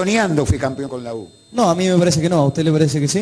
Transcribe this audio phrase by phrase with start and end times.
[0.00, 1.28] Toneando fui campeón con la U.
[1.50, 2.36] No, a mí me parece que no.
[2.36, 3.18] ¿A usted le parece que sí?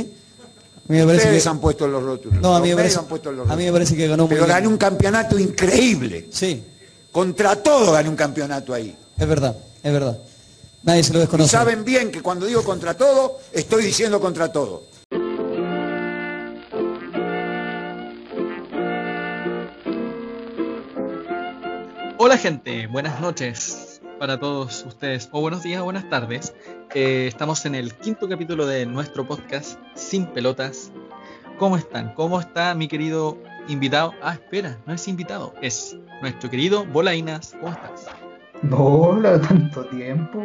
[0.87, 1.49] A mí me parece Ustedes que...
[1.49, 2.43] han puesto los rótulos.
[2.43, 2.99] No, a mí, me parece...
[2.99, 4.55] han puesto los a mí me parece que ganó muy Pero bien.
[4.57, 6.29] gané un campeonato increíble.
[6.31, 6.63] Sí,
[7.11, 8.95] Contra todo gané un campeonato ahí.
[9.17, 10.19] es verdad, es verdad.
[10.83, 11.51] Nadie se lo Y desconoce.
[11.51, 14.83] saben bien que cuando digo contra todo, estoy diciendo contra todo.
[22.19, 23.88] Hola gente, buenas noches
[24.19, 26.55] para todos ustedes, o buenos días o buenas tardes.
[26.95, 30.91] Eh, estamos en el quinto capítulo de nuestro podcast Sin Pelotas.
[31.57, 32.15] ¿Cómo están?
[32.15, 34.15] ¿Cómo está mi querido invitado?
[34.23, 37.57] Ah, espera, no es invitado, es nuestro querido Bolainas.
[37.61, 38.07] ¿Cómo estás?
[38.73, 40.43] Hola, tanto tiempo.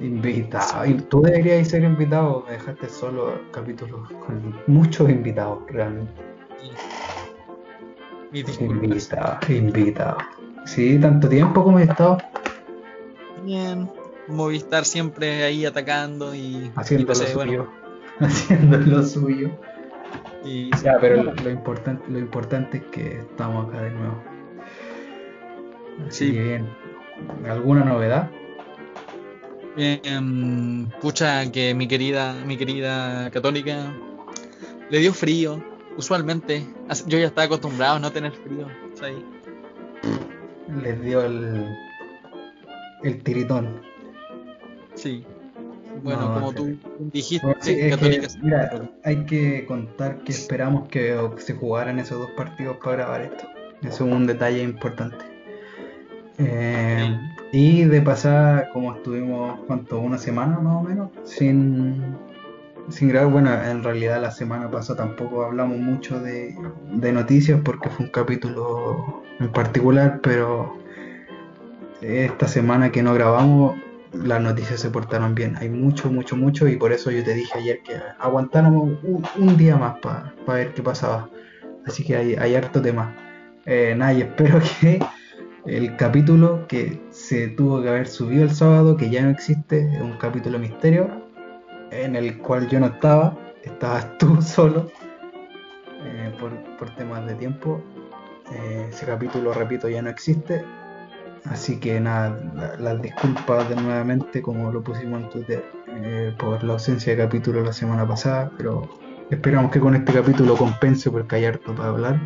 [0.00, 0.86] Invitado.
[0.86, 2.44] Y tú deberías ser invitado.
[2.46, 6.20] Me dejaste solo capítulos con muchos invitados, realmente.
[8.32, 10.18] Invitado, invitado.
[10.64, 12.18] Sí, tanto tiempo como he estado
[13.44, 13.90] Bien,
[14.28, 17.34] Movistar siempre ahí atacando y, haciendo y lo suyo.
[17.34, 17.68] bueno,
[18.20, 19.50] Haciendo lo suyo.
[20.44, 24.22] y- Ya, pero lo, lo importante, lo importante es que estamos acá de nuevo.
[26.08, 26.32] Así Sí.
[26.32, 26.68] que bien.
[27.48, 28.30] ¿Alguna novedad?
[29.76, 33.92] Bien, pucha que mi querida, mi querida católica
[34.88, 35.62] le dio frío.
[35.96, 36.64] Usualmente,
[37.06, 38.66] yo ya estaba acostumbrado a no tener frío.
[40.68, 41.76] Les dio el,
[43.02, 43.80] el tiritón.
[44.94, 45.24] Sí.
[46.02, 46.56] Bueno, No, como sí.
[46.56, 46.78] tú
[47.12, 48.28] dijiste, Bueno, sí, es que, católica.
[48.42, 53.44] mira, hay que contar que esperamos que se jugaran esos dos partidos para grabar esto.
[53.82, 55.24] Eso es un detalle importante.
[56.38, 57.16] Eh,
[57.52, 60.00] y de pasada, como estuvimos, ¿cuánto?
[60.00, 62.02] Una semana más o menos, sin,
[62.88, 63.32] sin grabar.
[63.32, 66.54] Bueno, en realidad la semana pasada tampoco hablamos mucho de,
[67.12, 70.76] noticias porque fue un capítulo en particular, pero
[72.00, 73.76] esta semana que no grabamos,
[74.12, 75.56] las noticias se portaron bien.
[75.56, 78.98] Hay mucho, mucho, mucho y por eso yo te dije ayer que aguantáramos
[79.36, 81.28] un, día más para ver qué pasaba.
[81.86, 83.14] Así que hay, hay harto tema.
[83.66, 85.00] Eh, nada, y espero que
[85.66, 90.00] el capítulo que se tuvo que haber subido el sábado, que ya no existe, es
[90.00, 91.23] un capítulo misterio,
[92.02, 94.90] en el cual yo no estaba, estabas tú solo,
[96.04, 97.80] eh, por, por temas de tiempo.
[98.52, 100.64] Eh, ese capítulo, repito, ya no existe.
[101.46, 106.62] Así que nada, la- las disculpas de nuevamente, como lo pusimos en Twitter, eh, por
[106.64, 108.88] la ausencia de capítulo la semana pasada, pero
[109.30, 112.20] esperamos que con este capítulo compense porque hay harto para hablar.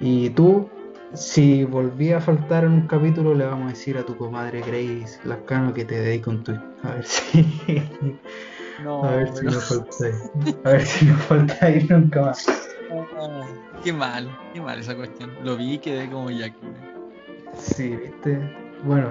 [0.00, 0.68] Y tú,
[1.14, 5.20] si volví a faltar en un capítulo, le vamos a decir a tu comadre Grace
[5.24, 6.58] Lascano que te dedique un tweet.
[6.82, 7.44] A ver si.
[8.82, 10.30] No, A ver si no faltáis.
[10.64, 12.46] A ver si no faltáis nunca más.
[13.18, 13.42] Ah,
[13.84, 15.30] qué mal, qué mal esa cuestión.
[15.44, 16.52] Lo vi y quedé como ya.
[17.56, 18.38] Sí, viste.
[18.84, 19.08] Bueno,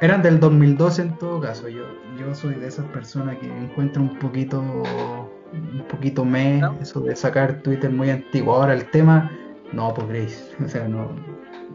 [0.00, 1.68] eran del 2012 en todo caso.
[1.68, 1.84] Yo,
[2.18, 6.74] yo soy de esas personas que encuentro un poquito, un poquito me ¿No?
[6.80, 8.56] eso de sacar Twitter muy antiguo.
[8.56, 9.30] Ahora el tema,
[9.72, 11.08] no, pues Grace, o sea, no.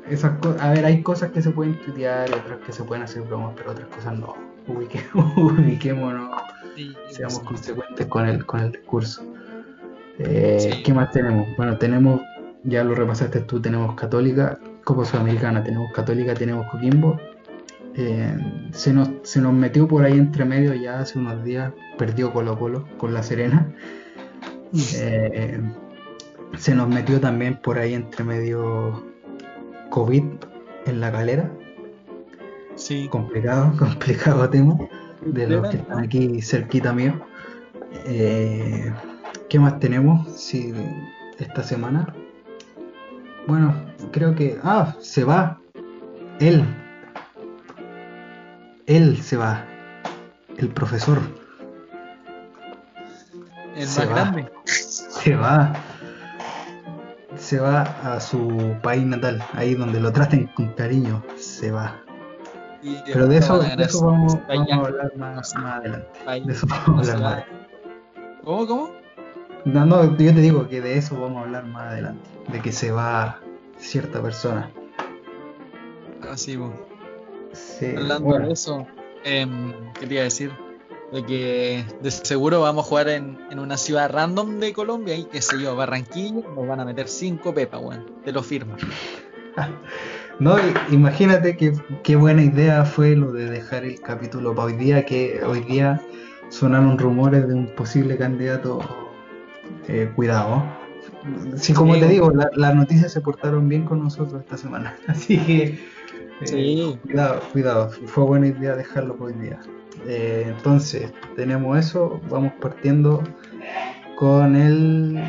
[0.10, 3.22] Esas a ver, hay cosas que se pueden tuitear y otras que se pueden hacer
[3.24, 4.36] bromas, pero otras cosas no.
[4.68, 5.04] Ubique-
[5.38, 6.41] ubiquémonos,
[6.90, 7.46] Sí, seamos sí.
[7.46, 9.24] consecuentes con el, con el discurso.
[10.20, 10.84] Eh, Sí.
[10.84, 11.48] ¿Qué más tenemos?
[11.58, 12.22] Bueno, tenemos,
[12.64, 17.20] ya lo repasaste tú, tenemos Católica, Copa Sudamericana, tenemos Católica, tenemos Coquimbo.
[17.96, 18.38] Eh,
[18.72, 22.58] se, nos, se nos metió por ahí entre medio ya hace unos días, perdió Colo
[22.58, 23.74] Colo con La Serena.
[24.74, 25.60] Eh,
[26.58, 29.04] se nos metió también por ahí entre medio
[29.90, 30.24] COVID
[30.86, 31.52] en la calera.
[32.76, 34.78] Sí, Complicado, complicado tema.
[35.22, 37.14] De los que están aquí cerquita mío.
[38.06, 38.92] Eh,
[39.50, 40.32] ¿Qué más tenemos?
[40.36, 40.74] Sí,
[41.38, 42.14] esta semana.
[43.48, 43.76] Bueno,
[44.12, 44.58] creo que.
[44.64, 45.60] Ah, se va.
[46.40, 46.66] Él.
[48.88, 49.66] Él se va.
[50.58, 51.20] El profesor.
[53.76, 54.14] el se más va.
[54.14, 54.52] grande.
[54.66, 55.74] Se va.
[57.38, 59.44] Se va a su país natal.
[59.54, 61.24] Ahí donde lo traten con cariño.
[61.38, 62.02] Se va.
[62.84, 66.08] Y Pero de eso, a de eso vamos, vamos a hablar más, más adelante.
[66.46, 67.62] De eso vamos a hablar más.
[68.44, 68.92] ¿Cómo, cómo?
[69.66, 72.72] No, no, yo te digo que de eso vamos a hablar más adelante, de que
[72.72, 73.40] se va
[73.78, 74.72] cierta persona.
[76.30, 76.76] Así, bueno.
[77.54, 78.88] Sí, Hablando bueno, de eso,
[79.24, 80.52] em, quería decir
[81.12, 85.26] de que de seguro vamos a jugar en, en una ciudad random de Colombia y
[85.26, 88.06] qué sé yo, Barranquilla, nos van a meter 5 pepas, weón.
[88.24, 88.76] Te lo firmo.
[90.40, 90.56] No,
[90.92, 95.42] imagínate que qué buena idea fue lo de dejar el capítulo para hoy día, que
[95.46, 96.02] hoy día
[96.50, 98.80] sonaron rumores de un posible candidato.
[99.88, 100.64] eh, cuidado.
[101.56, 104.96] Sí, como Sí, te digo, la- las noticias se portaron bien con nosotros esta semana,
[105.08, 105.64] así que
[106.42, 107.00] Eh, Sí.
[107.04, 109.60] Cuidado, cuidado, fue buena idea dejarlo por hoy día.
[110.08, 113.22] Eh, entonces, tenemos eso, vamos partiendo
[114.16, 115.22] con el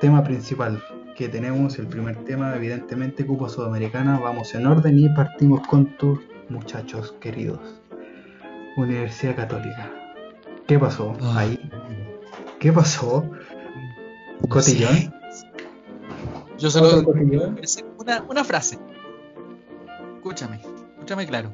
[0.00, 0.80] tema principal
[1.14, 6.18] que tenemos, el primer tema, evidentemente, Cupo Sudamericana, vamos en orden y partimos con tus
[6.48, 7.60] muchachos queridos.
[8.76, 9.90] Universidad Católica.
[10.66, 11.38] ¿Qué pasó Ah.
[11.40, 11.70] ahí?
[12.58, 13.30] ¿Qué pasó?
[14.48, 14.94] Cotillón.
[14.94, 15.10] Sí.
[16.58, 17.60] Yo solo cotillón.
[17.98, 18.78] una, una frase.
[20.16, 20.60] Escúchame,
[20.94, 21.52] escúchame claro.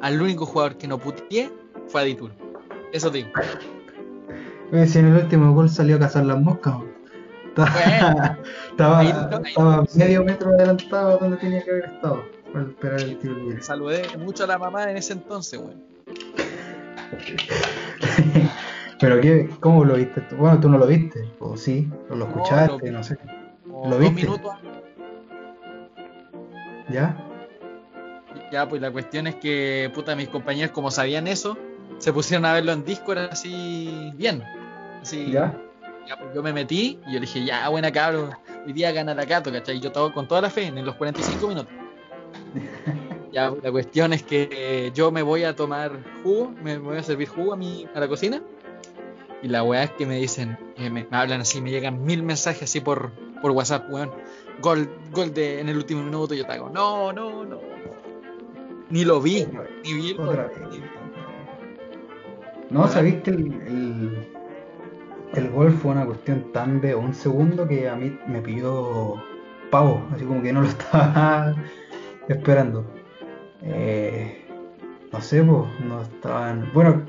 [0.00, 1.50] Al único jugador que no puteé
[1.88, 2.30] fue a Ditur.
[2.92, 3.28] Eso digo.
[4.86, 6.74] Si en el último gol salió a cazar las moscas.
[7.48, 8.38] Estaba,
[8.70, 12.64] estaba, Ahí no- ahí estaba no- medio metro adelantado donde tenía que haber estado para
[12.66, 13.62] esperar el tiro libre.
[13.62, 15.82] Saludé mucho a la mamá en ese entonces, weón.
[19.00, 20.22] Pero qué, ¿cómo lo viste?
[20.36, 23.16] Bueno, tú no lo viste, o sí, o lo No, escuchaste, lo no sé.
[23.62, 24.14] Como ¿Lo dos viste?
[24.26, 24.54] minutos.
[26.90, 27.16] ¿Ya?
[28.50, 31.56] Ya, pues la cuestión es que, puta, mis compañeros, como sabían eso,
[31.98, 34.42] se pusieron a verlo en Discord así bien.
[35.02, 35.54] Así, ¿Ya?
[36.08, 38.30] Ya, pues, yo me metí y yo le dije, ya, buena cabro,
[38.66, 39.76] hoy día gana la Cato, ¿cachai?
[39.76, 41.72] Y yo todo con toda la fe en los 45 minutos.
[43.32, 46.96] ya, pues, la cuestión es que eh, yo me voy a tomar jugo, me, voy
[46.96, 48.40] a servir jugo a, mi, a la cocina.
[49.42, 52.22] Y la weá es que me dicen, eh, me, me hablan así, me llegan mil
[52.22, 53.12] mensajes así por,
[53.42, 54.10] por WhatsApp, weón.
[54.62, 57.60] Gol, gol de, en el último minuto, yo te hago, no, no, no.
[58.88, 59.46] Ni lo vi,
[59.84, 60.50] ni vi el gol.
[62.70, 64.37] No, sabéis que el, el,
[65.34, 69.14] el gol fue una cuestión tan de un segundo que a mí me pilló
[69.70, 71.54] pavo, así como que no lo estaba
[72.28, 72.84] esperando.
[73.62, 74.44] Eh,
[75.12, 76.70] no sé, pues, no estaban.
[76.72, 77.04] Bueno,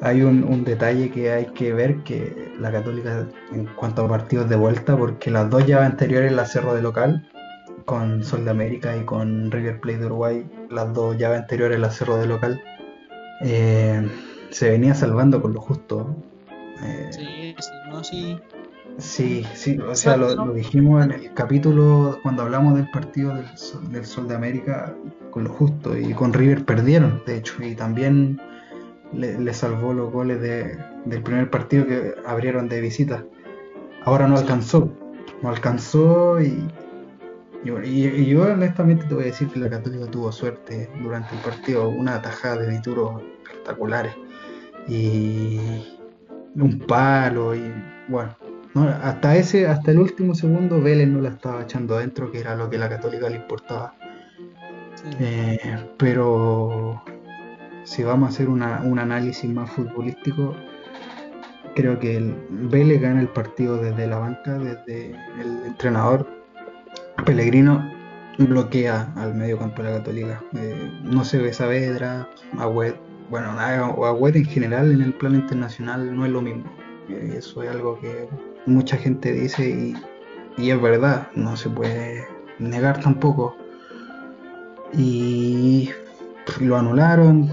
[0.00, 4.56] hay un, detalle que hay que ver que la Católica en cuanto a partidos de
[4.56, 7.28] vuelta, porque las dos llaves anteriores la cerró de local,
[7.84, 11.96] con Sol de América y con River Plate de Uruguay, las dos llaves anteriores las
[11.96, 12.62] cerró de local.
[13.42, 14.06] Eh,
[14.50, 16.16] se venía salvando con lo justo.
[16.82, 18.38] Eh, Sí, sí, no, sí.
[18.98, 23.46] Sí, sí, o sea, lo, lo dijimos en el capítulo cuando hablamos del partido del
[23.58, 24.94] Sol, del Sol de América
[25.30, 28.40] con lo justo y con River perdieron, de hecho, y también
[29.12, 33.22] le, le salvó los goles de- del primer partido que abrieron de visita.
[34.04, 34.42] Ahora no Sí.
[34.44, 34.90] alcanzó,
[35.42, 36.66] no alcanzó y,
[37.64, 41.34] y, y- y yo honestamente te voy a decir que la Católica tuvo suerte durante
[41.34, 44.14] el partido, una tajada de Dituro espectaculares
[44.88, 45.58] y
[46.60, 47.72] un palo y
[48.08, 48.34] bueno.
[48.74, 52.54] No, hasta ese, hasta el último segundo Vélez no la estaba echando adentro, que era
[52.54, 53.94] lo que a la Católica le importaba.
[54.94, 55.16] sí.
[55.20, 57.02] Eh, pero
[57.84, 60.54] si vamos a hacer una- un análisis más futbolístico,
[61.74, 65.10] creo que el Vélez gana el partido desde la banca, desde
[65.40, 66.26] el entrenador
[67.24, 67.90] Pellegrino
[68.38, 70.42] bloquea al medio campo de la Católica.
[70.54, 72.94] Eh, no se ve Saavedra, Agüed,
[73.30, 76.64] bueno, a- o Agüed en general en el plano internacional no es lo mismo.
[77.08, 78.28] Eh, eso es algo que
[78.66, 79.94] mucha gente dice
[80.58, 82.26] y, es verdad, no se puede
[82.58, 83.56] negar tampoco.
[84.92, 85.90] Y
[86.60, 87.50] lo anularon,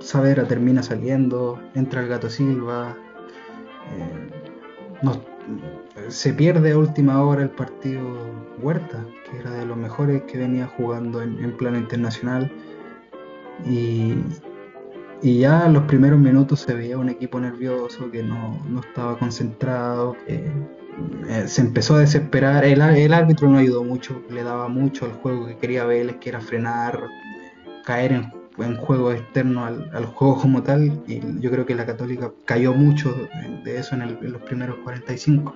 [0.00, 2.96] Saavedra termina saliendo, entra el gato Silva,
[3.96, 4.30] eh,
[5.02, 5.20] no-
[6.08, 8.02] se pierde a última hora el partido
[8.60, 12.50] Huerta, que era de los mejores que venía jugando en, en plano internacional.
[13.64, 14.14] Y,
[15.22, 19.18] y ya en los primeros minutos se veía un equipo nervioso que no, no estaba
[19.18, 20.50] concentrado, que
[21.28, 22.64] eh, se empezó a desesperar.
[22.64, 26.28] El, el árbitro no ayudó mucho, le daba mucho al juego que quería Vélez, que
[26.30, 27.00] era frenar,
[27.84, 31.02] caer en, en juego externo al, al juego como tal.
[31.06, 33.14] Y yo creo que la Católica cayó mucho
[33.64, 35.54] de eso en, el- en los primeros 45.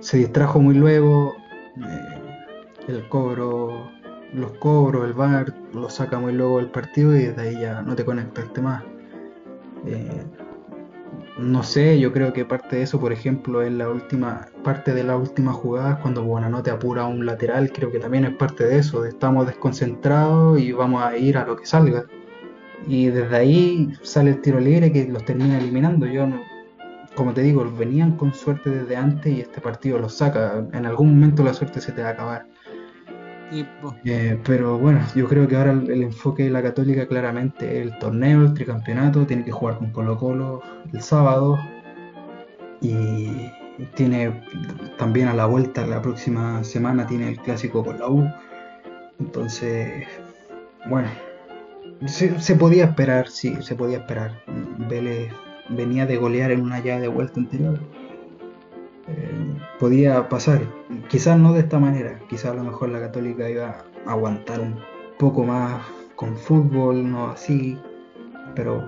[0.00, 1.34] Se distrajo muy luego,
[1.78, 2.22] eh,
[2.88, 3.90] el cobro,
[4.32, 7.94] los cobros, el VAR, lo saca muy luego del partido y desde ahí ya no
[7.94, 8.82] te conectaste más.
[9.86, 10.24] Eh,
[11.38, 15.04] no sé, yo creo que parte de eso, por ejemplo, es la última parte de
[15.04, 19.04] las últimas jugadas cuando Buenanote apura un lateral, creo que también es parte de eso,
[19.04, 22.06] estamos desconcentrados y vamos a ir a lo que salga.
[22.88, 26.06] Y desde ahí sale el tiro libre que los termina eliminando.
[26.06, 26.40] Yo no,
[27.14, 30.66] como te digo, venían con suerte desde antes y este partido los saca.
[30.72, 32.46] En algún momento la suerte se te va a acabar.
[34.04, 38.42] Eh, pero bueno, yo creo que ahora el, enfoque de la Católica claramente el torneo,
[38.42, 40.62] el tricampeonato, tiene que jugar con Colo Colo
[40.92, 41.58] el sábado
[42.80, 43.52] y
[43.94, 44.42] tiene
[44.98, 48.28] también a la vuelta la próxima semana tiene el clásico con la U.
[49.20, 50.06] Entonces,
[50.88, 51.08] bueno,
[52.06, 54.42] se, se podía esperar, sí, se podía esperar.
[54.88, 55.32] Vélez
[55.68, 57.78] venía de golear en una llave de vuelta anterior.
[59.08, 60.62] Eh, podía pasar,
[61.08, 64.80] quizás no de esta manera, quizás a lo mejor la Católica iba a aguantar un
[65.18, 65.82] poco más
[66.16, 67.78] con fútbol, no así,
[68.54, 68.82] pero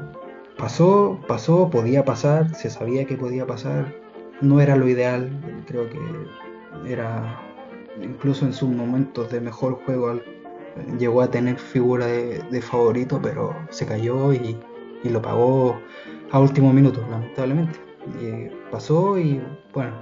[0.56, 3.94] pasó, pasó, podía pasar, se sabía que podía pasar,
[4.40, 5.30] no era lo ideal,
[5.66, 6.00] creo que
[6.92, 7.40] era
[8.02, 10.20] incluso en sus momentos de mejor juego
[10.98, 14.56] llegó a tener figura de, favorito, pero se cayó y,
[15.02, 15.80] y, lo pagó
[16.30, 17.78] a último minuto, lamentablemente.
[18.20, 19.42] Y pasó y
[19.74, 19.92] bueno,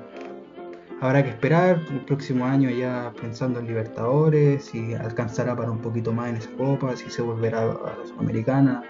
[1.01, 6.13] habrá que esperar el próximo año ya pensando en Libertadores, si alcanzará para un poquito
[6.13, 8.83] más en esa copa, si se volverá a la Sudamericana,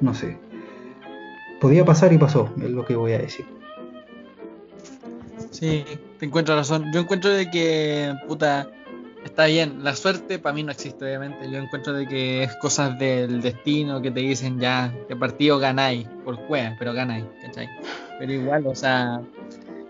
[0.00, 0.38] no sé.
[1.60, 3.46] Podía pasar y pasó, es lo que voy a decir.
[5.50, 5.84] Sí,
[6.18, 6.92] te encuentro razón.
[6.92, 8.68] Yo encuentro de que, puta,
[9.24, 9.82] está bien.
[9.82, 11.50] La suerte para mí no existe, obviamente.
[11.50, 16.06] Yo encuentro de que es cosas del destino que te dicen ya, qué partido ganáis,
[16.24, 17.68] por juega, pero ganáis, ¿cachai?
[18.18, 19.22] Pero igual, o sea,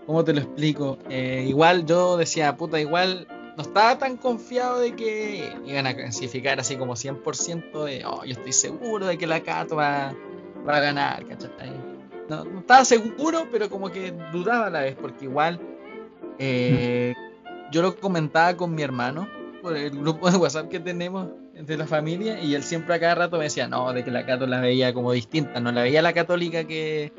[0.07, 0.97] ¿cómo te lo explico?
[1.09, 6.59] Eh, igual yo decía, puta, igual no estaba tan confiado de que iban a clasificar
[6.59, 10.15] así como 100% de, oh, yo estoy seguro de que la Cato va,
[10.67, 11.97] va a ganar, ¿cachai?
[12.29, 15.59] no, estaba seguro, pero como que dudaba a la vez, porque igual
[16.39, 17.13] eh,
[17.71, 19.27] yo lo comentaba con mi hermano
[19.61, 23.15] por el grupo de WhatsApp que tenemos entre la familia y él siempre a cada
[23.15, 26.01] rato me decía, no, de que la católica la veía como distinta, no la veía
[26.01, 27.11] la católica que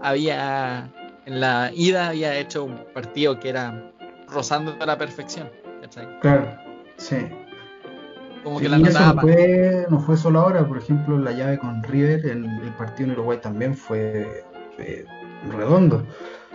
[0.00, 0.92] había
[1.26, 3.92] en la ida, había hecho un partido que era
[4.28, 5.50] rozando a la perfección.
[6.20, 6.48] Claro,
[6.96, 7.16] sí.
[8.42, 11.58] Como que la y eso no fue, no fue solo ahora, por ejemplo, la llave
[11.58, 14.44] con River, el, el partido en Uruguay también fue
[14.78, 15.04] eh,
[15.50, 16.04] redondo.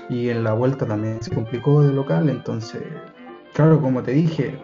[0.10, 2.82] Y en la vuelta también se complicó de local, entonces,
[3.54, 4.58] claro, como te dije,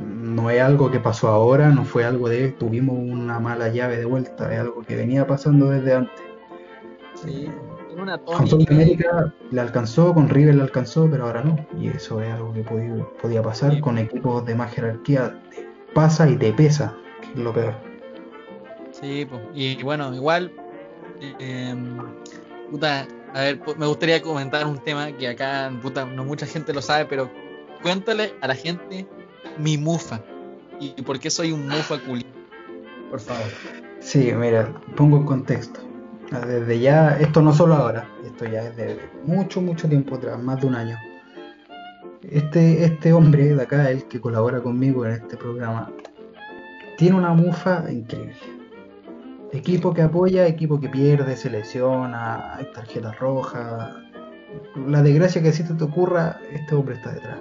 [0.00, 4.04] no es algo que pasó ahora, no fue algo de tuvimos una mala llave de
[4.04, 6.22] vuelta, es algo que venía pasando desde antes.
[7.14, 7.48] Sí,
[7.96, 11.66] una con América le alcanzó, con River le alcanzó, pero ahora no.
[11.78, 15.40] Y eso es algo que podía, pasar con equipos de más jerarquía.
[15.94, 17.74] pasa y te pesa, que es lo peor.
[18.92, 20.52] Sí, y bueno, igual
[21.20, 21.74] eh,
[22.70, 26.82] Puta, a ver, me gustaría comentar un tema que acá, puta, no mucha gente lo
[26.82, 27.30] sabe, pero
[27.82, 29.06] cuéntale a la gente
[29.58, 30.20] mi mufa
[30.80, 32.26] y por qué soy un mufa culi.
[33.10, 33.46] Por favor.
[34.00, 35.85] Sí, mira, pongo el contexto.
[36.30, 40.60] Desde ya, esto no solo ahora, esto ya es de mucho, mucho tiempo atrás, más
[40.60, 40.96] de un año.
[42.22, 45.92] Este, este hombre de acá, el que colabora conmigo en este programa,
[46.96, 48.34] tiene una mufa increíble
[49.52, 53.94] Equipo que apoya, equipo que pierde, se lesiona, hay tarjetas rojas.
[54.86, 57.38] La desgracia que si te ocurra, este hombre está detrás.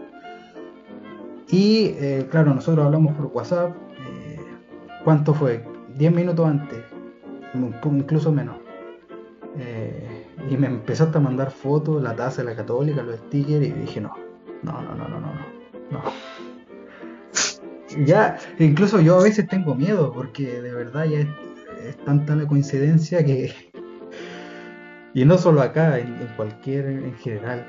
[1.50, 3.76] Y eh, claro, nosotros hablamos por WhatsApp.
[4.00, 4.40] Eh,
[5.04, 5.66] ¿Cuánto fue?
[5.98, 6.84] 10 minutos antes,
[7.86, 8.65] incluso menos.
[9.58, 13.72] Eh, y me empezaste a mandar fotos, la taza de la católica, los stickers, y
[13.72, 14.14] dije no,
[14.64, 15.32] no, no, no, no, no,
[15.92, 16.02] no.
[18.06, 23.24] Ya, incluso yo a veces tengo miedo, porque de verdad ya es tanta la coincidencia
[23.24, 23.54] que.
[25.14, 27.66] Y no solo acá, en, cualquier, en general.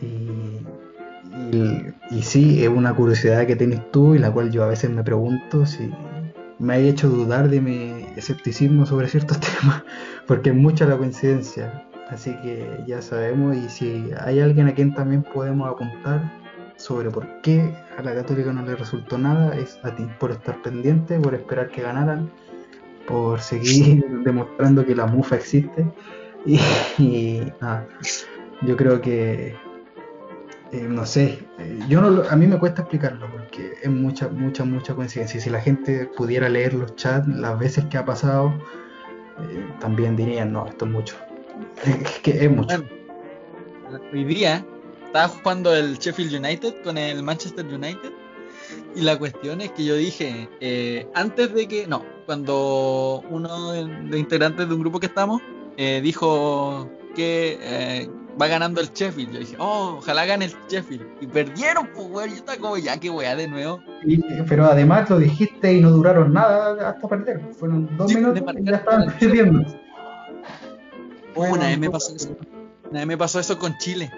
[0.00, 0.60] Y,
[2.14, 5.02] y, sí, es una curiosidad que tienes tú y la cual yo a veces me
[5.02, 5.90] pregunto si
[6.62, 9.82] me ha hecho dudar de mi escepticismo sobre ciertos temas,
[10.26, 11.84] porque es mucha la coincidencia.
[12.08, 16.30] Así que ya sabemos y si hay alguien a quien también podemos apuntar
[16.76, 20.60] sobre por qué a la católica no le resultó nada, es a ti, por estar
[20.62, 22.30] pendiente, por esperar que ganaran
[23.06, 25.86] por seguir demostrando que la mufa existe.
[26.98, 27.86] Y, nada,
[28.62, 29.54] yo creo que,
[30.72, 34.64] eh, no sé, eh, yo no, a mí me cuesta explicarlo porque es mucha, mucha,
[34.64, 35.38] mucha coincidencia.
[35.38, 38.54] Si la gente pudiera leer los chats las veces que ha pasado,
[39.38, 41.16] eh, también dirían, no, esto es mucho.
[41.84, 42.82] Es que es mucho.
[44.14, 44.64] hoy día
[45.04, 48.10] estaba jugando el Sheffield United con el Manchester United
[48.96, 50.48] y la cuestión es que yo dije,
[51.14, 55.42] antes de que, no, cuando uno de los integrantes de un grupo que estamos
[55.76, 58.08] dijo que
[58.40, 61.06] va ganando el Sheffield, yo dije, oh, ojalá gane el Sheffield.
[61.20, 63.80] Y perdieron, pues, weón, yo estaba como, ya que weá de nuevo.
[64.48, 67.40] pero además lo dijiste y no duraron nada hasta perder.
[67.58, 69.64] Fueron dos minutos y ya estaban perdiendo.
[71.34, 72.36] una vez me pasó eso.
[72.90, 74.10] Una vez me pasó eso con Chile.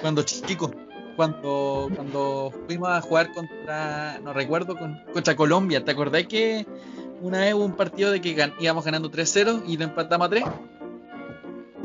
[0.00, 0.70] Cuando chico
[1.16, 4.76] cuando, cuando fuimos a jugar contra, no recuerdo,
[5.12, 5.84] contra Colombia.
[5.84, 6.66] ¿Te acordás que
[7.20, 10.44] una vez hubo un partido de que íbamos ganando 3-0 y lo empatamos a 3?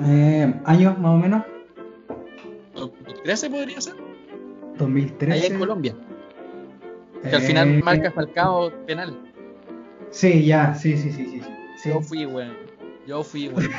[0.01, 1.43] Eh, ¿Años más o menos?
[2.75, 3.95] 2013 podría ser.
[4.77, 5.33] 2013.
[5.33, 5.95] Allá en Colombia.
[7.23, 9.17] Que al final eh, marca Falcao penal.
[10.11, 11.89] Sí, ya, sí, sí, sí, sí.
[11.89, 12.55] Yo fui, weón.
[13.07, 13.69] Yo fui, weón.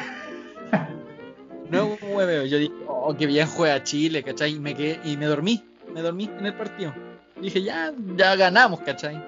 [1.71, 2.45] no hueveo.
[2.47, 4.55] Yo dije, oh, qué bien juega Chile, ¿cachai?
[4.57, 5.63] Y me, quedé, y me dormí,
[5.95, 6.93] me dormí en el partido.
[7.41, 9.23] dije, ya, ya ganamos, ¿cachai?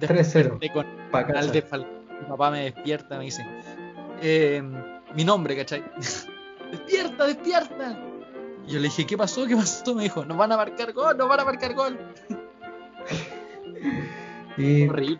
[0.00, 0.72] desperté 3-0.
[0.72, 1.86] con al de Fal-
[2.20, 3.46] Mi papá me despierta, me dice,
[4.20, 4.62] eh,
[5.14, 5.82] mi nombre, ¿cachai?
[6.70, 7.98] despierta, despierta.
[8.66, 9.46] Y yo le dije, ¿qué pasó?
[9.46, 9.94] ¿Qué pasó?
[9.94, 11.98] Me dijo, nos van a marcar gol, nos van a marcar gol.
[14.58, 15.18] Y, Horrible.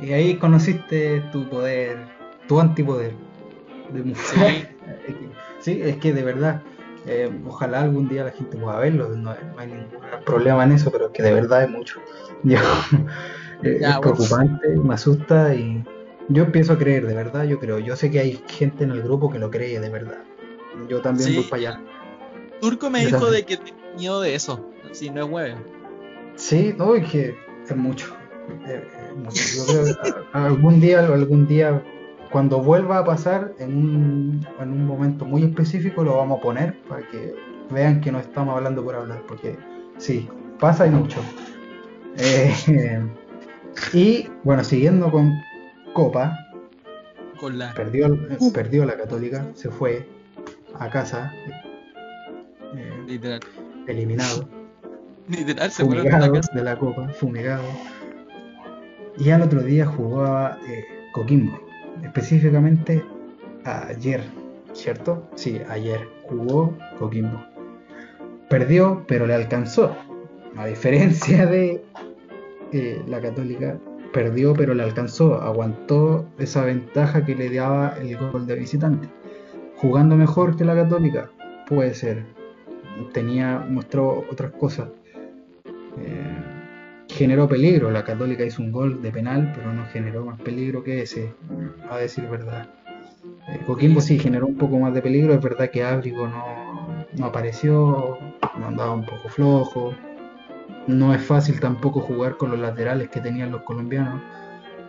[0.00, 1.98] y ahí conociste tu poder,
[2.46, 3.12] tu antipoder.
[3.92, 4.40] De mu- Sí.
[4.40, 4.64] Es
[5.16, 6.62] que- sí, es que de verdad,
[7.06, 9.90] eh, ojalá algún día la gente pueda verlo, no, no hay ningún
[10.24, 12.00] problema en eso, pero que de verdad es mucho.
[12.44, 12.58] Yo,
[13.64, 14.00] eh, Ya, es bueno.
[14.00, 15.84] preocupante, me asusta y
[16.28, 17.78] yo empiezo a creer, de verdad, yo creo.
[17.78, 20.22] Yo sé que hay gente en el grupo que lo cree, de verdad.
[20.88, 21.36] Yo también Sí.
[21.36, 21.80] voy para allá.
[22.60, 23.34] Turco me Yo dijo también.
[23.34, 24.64] de que tenía miedo de eso.
[24.92, 25.58] Si no es huevo.
[26.36, 27.34] Sí, no, es que
[27.68, 28.06] es mucho.
[28.66, 29.42] eh, es mucho.
[29.56, 31.82] Yo creo que algún día, algún día,
[32.30, 36.78] cuando vuelva a pasar en un, en un momento muy específico, lo vamos a poner
[36.88, 37.34] para que
[37.70, 39.56] vean que no estamos hablando por hablar, porque
[39.98, 40.28] sí,
[40.60, 41.18] pasa y mucho.
[42.18, 42.52] Eh,
[43.92, 45.32] y bueno, siguiendo con
[45.96, 46.46] Copa,
[47.40, 47.72] Con la.
[47.72, 48.18] perdió,
[48.52, 50.06] perdió la Católica, se fue
[50.78, 51.32] a casa,
[52.76, 53.40] eh, Literal.
[53.86, 54.46] eliminado.
[55.30, 57.64] Literal, se la de la copa, fumigado.
[59.16, 60.84] Y al otro día jugaba eh,
[61.14, 61.58] Coquimbo,
[62.04, 63.02] específicamente
[63.64, 64.22] ayer,
[64.74, 65.26] ¿cierto?
[65.34, 67.42] Sí, ayer jugó Coquimbo.
[68.50, 69.96] Perdió, pero le alcanzó.
[70.58, 71.82] A diferencia de
[72.72, 73.78] eh, la Católica,
[74.16, 75.34] perdió, pero le alcanzó.
[75.42, 79.08] Aguantó esa ventaja que le daba el gol de visitante.
[79.76, 81.30] Jugando mejor que la Católica,
[81.68, 82.24] puede ser.
[83.12, 84.88] Tenía, mostró otras cosas.
[85.98, 87.90] Eh, generó peligro.
[87.90, 91.34] La Católica hizo un gol de penal, pero no generó más peligro que ese,
[91.90, 92.70] a decir verdad.
[93.48, 95.34] Eh, Coquimbo sí generó un poco más de peligro.
[95.34, 98.16] Es verdad que Ábrigo no, no apareció,
[98.64, 99.92] andaba un poco flojo.
[100.86, 104.20] No es fácil tampoco jugar con los laterales que tenían los colombianos,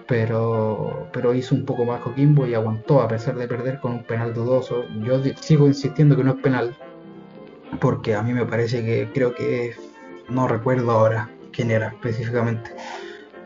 [0.07, 4.03] pero, pero hizo un poco más Coquimbo y aguantó a pesar de perder con un
[4.03, 4.85] penal dudoso.
[5.03, 6.75] Yo sigo insistiendo que no es penal,
[7.79, 9.75] porque a mí me parece que creo que
[10.29, 12.71] no recuerdo ahora quién era específicamente.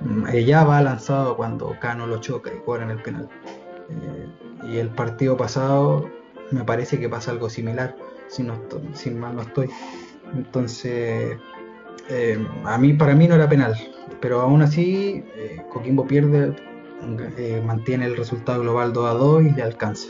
[0.01, 3.29] Mm, Ella va lanzado cuando Cano lo choca y cobran el penal.
[3.89, 6.09] Eh, y el partido pasado
[6.51, 7.95] me parece que pasa algo similar,
[8.27, 9.69] si, no estoy, si mal no estoy.
[10.35, 11.37] Entonces,
[12.09, 13.75] eh, a mí para mí no era penal,
[14.19, 16.55] pero aún así eh, Coquimbo pierde,
[17.37, 20.09] eh, mantiene el resultado global 2 a 2 y le alcanza.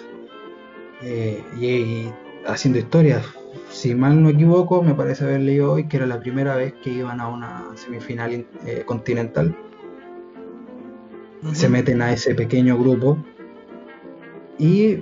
[1.04, 2.13] Y, y
[2.47, 3.21] haciendo historia,
[3.69, 6.91] si mal no equivoco, me parece haber leído hoy que era la primera vez que
[6.91, 8.45] iban a una semifinal
[8.86, 9.56] continental.
[11.54, 13.17] Se meten a ese pequeño grupo.
[14.60, 14.99] Y,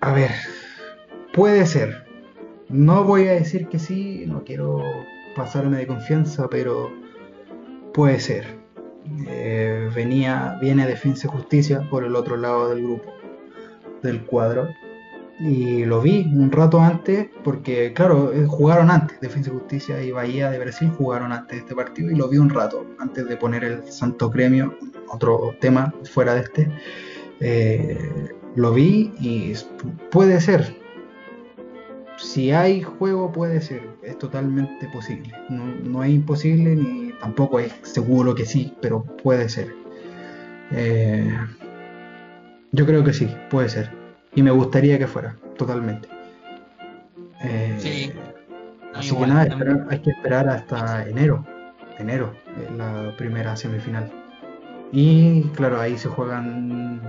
[0.00, 0.30] a ver,
[1.32, 2.04] puede ser.
[2.68, 4.82] No voy a decir que sí, no quiero
[5.34, 6.90] pasarme de confianza, pero
[7.92, 8.58] puede ser.
[9.28, 13.12] Eh, venía, viene Defensa y Justicia por el otro lado del grupo,
[14.02, 14.68] del cuadro.
[15.40, 20.12] Y lo vi un rato antes, porque claro, eh, jugaron antes, Defensa y Justicia y
[20.12, 23.36] Bahía de Brasil jugaron antes de este partido y lo vi un rato, antes de
[23.36, 24.76] poner el Santo Gremio,
[25.08, 26.70] otro tema fuera de este.
[27.40, 29.54] Eh, lo vi y
[30.10, 30.83] puede ser.
[32.24, 33.82] Si hay juego, puede ser.
[34.02, 35.32] Es totalmente posible.
[35.50, 39.74] No, no es imposible ni tampoco es seguro que sí, pero puede ser.
[40.72, 41.30] Eh,
[42.72, 43.90] yo creo que sí, puede ser.
[44.34, 46.08] Y me gustaría que fuera, totalmente.
[47.42, 48.12] Eh, Sí.
[48.94, 51.44] Así Igual, que nada, esperar- hay que esperar hasta enero.
[51.98, 52.32] Enero,
[52.64, 54.10] es la primera semifinal.
[54.92, 57.02] Y claro, ahí se juegan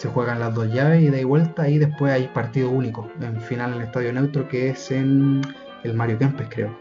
[0.00, 3.38] se juegan las dos llaves y de ahí vuelta y después hay partido único en
[3.42, 5.42] final en el estadio neutro que es en
[5.84, 6.74] el Mario Kempes creo.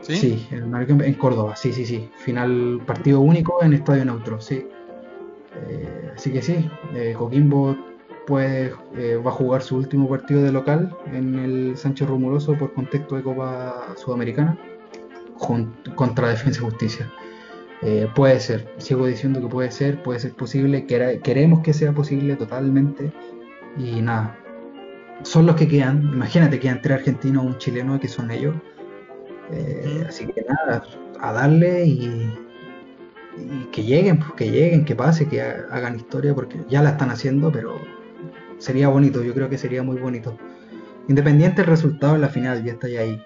[0.00, 0.16] ¿Sí?
[0.16, 2.08] Sí, el Mario Kempes en Córdoba, sí, sí, sí.
[2.16, 4.66] Final partido único en estadio neutro, sí.
[5.68, 7.76] Eh, así que sí, eh, Coquimbo
[8.26, 12.72] puede, eh, va a jugar su último partido de local en el Sánchez Romuloso por
[12.72, 14.56] contexto de Copa Sudamericana
[15.94, 17.12] contra Defensa y Justicia.
[17.82, 22.36] Eh, puede ser, sigo diciendo que puede ser, puede ser posible, queremos que sea posible
[22.36, 23.10] totalmente
[23.78, 24.36] y nada.
[25.22, 28.56] Son los que quedan, imagínate quedan tres argentinos, un chileno que son ellos.
[29.50, 30.04] Eh.
[30.08, 30.84] Así que nada,
[31.20, 32.38] a darle y,
[33.38, 36.90] y que lleguen, pues, que lleguen, que pase, que ha- hagan historia, porque ya la
[36.90, 37.76] están haciendo, pero
[38.58, 40.36] sería bonito, yo creo que sería muy bonito.
[41.08, 43.22] Independiente del resultado en la final, ya está ya ahí.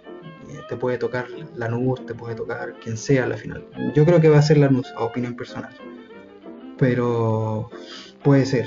[0.69, 3.65] Te puede tocar Lanús, te puede tocar quien sea la final.
[3.95, 5.75] Yo creo que va a ser Lanús, a opinión personal.
[6.79, 7.71] Pero
[8.23, 8.67] puede ser.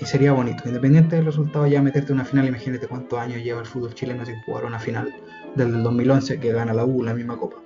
[0.00, 0.62] Y sería bonito.
[0.66, 4.24] Independiente del resultado, ya meterte en una final, imagínate cuántos años lleva el fútbol chileno
[4.26, 5.14] sin jugar una final.
[5.54, 7.56] Desde el 2011 que gana la U, la misma copa.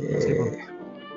[0.00, 0.34] Eh, Sí,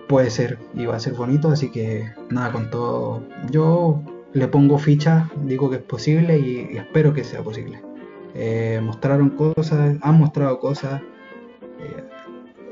[0.08, 4.02] puede ser y va a ser bonito, así que nada, con todo, yo
[4.34, 7.82] le pongo ficha, digo que es posible y, espero que sea posible.
[8.36, 11.02] Eh, mostraron cosas, han mostrado cosas,
[11.84, 12.04] eh,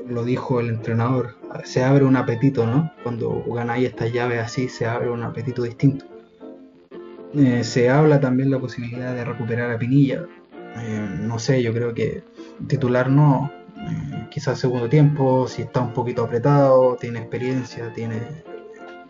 [0.08, 2.92] lo dijo el entrenador, se abre un apetito, ¿no?
[3.02, 6.06] Cuando ganáis estas llaves así, se abre un apetito distinto.
[7.34, 10.26] Eh, se habla también la posibilidad de recuperar a Pinilla.
[11.20, 12.24] no sé, yo creo que
[12.66, 13.50] titular no,
[14.30, 18.20] quizás segundo tiempo, si está un poquito apretado, tiene experiencia, tiene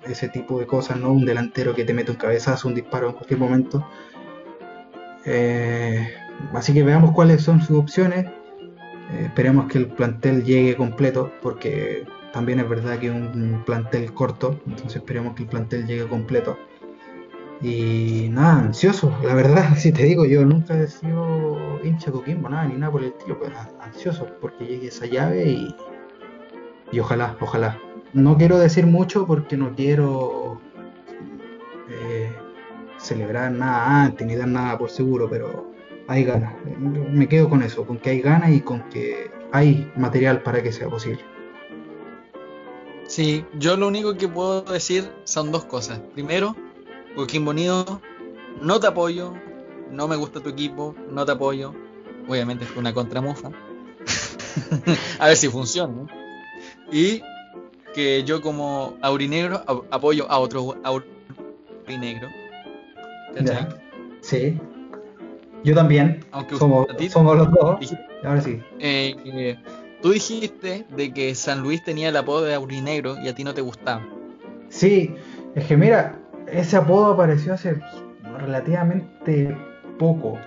[0.04, 1.12] ese tipo de cosas, ¿no?
[1.12, 3.86] Un delantero que te mete un cabezazo, un disparo en cualquier momento.
[5.24, 6.08] Eh,
[6.52, 8.26] así que veamos cuáles son sus opciones.
[9.12, 14.12] Eh, esperemos que el plantel llegue completo, porque también es verdad que es un plantel
[14.14, 16.58] corto, entonces esperemos que el plantel llegue completo.
[17.60, 22.64] Y nada, ansioso, la verdad, si te digo, yo nunca he sido hincha Coquimbo, nada,
[22.66, 25.76] ni nada por el estilo, pues ansioso porque llegue esa llave y,
[26.90, 27.78] y ojalá, ojalá.
[28.12, 30.60] No quiero decir mucho porque no quiero
[31.88, 32.30] eh,
[32.98, 35.71] celebrar nada antes ni dar nada por seguro, pero
[36.08, 36.54] hay ganas.
[36.78, 40.72] Me quedo con eso, con que hay ganas y con que hay material para que
[40.72, 41.20] sea posible.
[43.06, 46.00] Sí, yo lo único que puedo decir son dos cosas.
[46.14, 46.56] Primero,
[47.14, 48.00] Joaquín Bonito,
[48.60, 49.34] no te apoyo,
[49.90, 51.74] no me gusta tu equipo, no te apoyo.
[52.28, 53.50] Obviamente es una contramufa.
[55.18, 56.06] a ver si funciona.
[56.90, 57.22] Y
[57.94, 62.28] que yo como aurinegro apoyo a otro aurinegro.
[64.20, 64.58] Sí.
[65.64, 66.20] Yo también.
[66.32, 67.94] Aunque somos, somos los dos.
[68.24, 68.60] Ahora sí.
[68.80, 69.56] Eh,
[70.00, 73.54] tú dijiste de que San Luis tenía el apodo de aurinegro y a ti no
[73.54, 74.06] te gustaba.
[74.68, 75.14] Sí,
[75.54, 77.80] es que mira, ese apodo apareció hace
[78.38, 79.56] relativamente
[79.98, 80.38] poco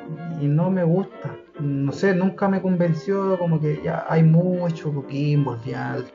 [0.41, 1.35] y no me gusta.
[1.59, 6.05] No sé, nunca me convenció como que ya hay mucho Coquimbo, Vial.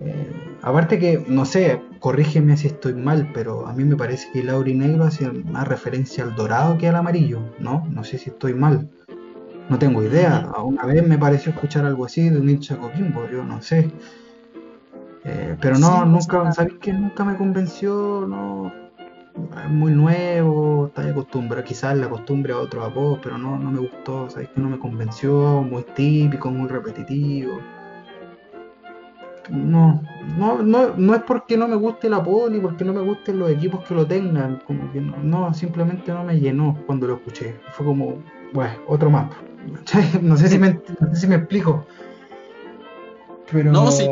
[0.00, 4.40] Eh, aparte que, no sé, corrígeme si estoy mal, pero a mí me parece que
[4.40, 7.86] el aurinegro hace más referencia al dorado que al amarillo, ¿no?
[7.88, 8.90] No sé si estoy mal.
[9.70, 10.52] No tengo idea.
[10.62, 13.90] Una vez me pareció escuchar algo así de un hincha Coquimbo, yo no sé.
[15.24, 18.70] Eh, pero no, nunca, ¿sabes que Nunca me convenció, no,
[19.64, 23.80] es muy nuevo, está acostumbrado, quizás la costumbre a otros apodos, pero no, no me
[23.80, 27.60] gustó, sabes que no me convenció, muy típico, muy repetitivo.
[29.50, 30.02] No,
[30.38, 33.38] no, no, no es porque no me guste el apodo ni porque no me gusten
[33.38, 37.56] los equipos que lo tengan, como que no, simplemente no me llenó cuando lo escuché.
[37.72, 38.16] Fue como,
[38.52, 39.30] bueno, otro más.
[40.22, 41.86] No sé si me, no sé si me explico.
[43.50, 44.08] Pero no, sí.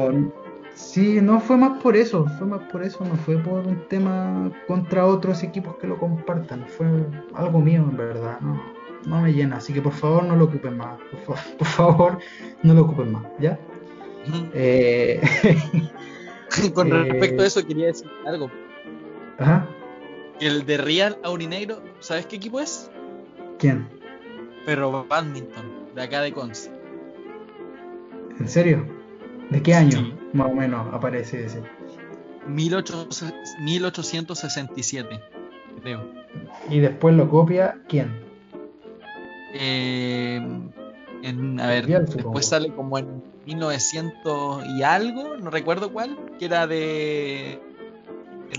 [0.74, 4.50] Sí, no fue más por eso, fue más por eso, no fue por un tema
[4.66, 6.86] contra otros equipos que lo compartan, fue
[7.34, 8.60] algo mío en verdad, no,
[9.06, 12.18] no me llena, así que por favor no lo ocupen más, por, favor
[12.62, 13.58] no lo ocupen más, ¿ya?
[14.54, 15.20] Eh...
[16.74, 18.50] Con respecto a eso quería decir algo.
[19.38, 19.66] Ajá.
[20.40, 22.90] El de Real Aurinegro, ¿sabes qué equipo es?
[23.58, 23.88] ¿Quién?
[24.66, 26.70] Perro Badminton, de acá de Conce.
[28.38, 28.86] ¿En serio?
[29.50, 31.62] ¿De qué año más o menos aparece ese?
[32.46, 35.20] 1867,
[35.80, 36.04] creo.
[36.68, 38.20] ¿Y después lo copia quién?
[39.54, 40.44] Eh,
[41.24, 47.60] a ver, después sale como en 1900 y algo, no recuerdo cuál, que era de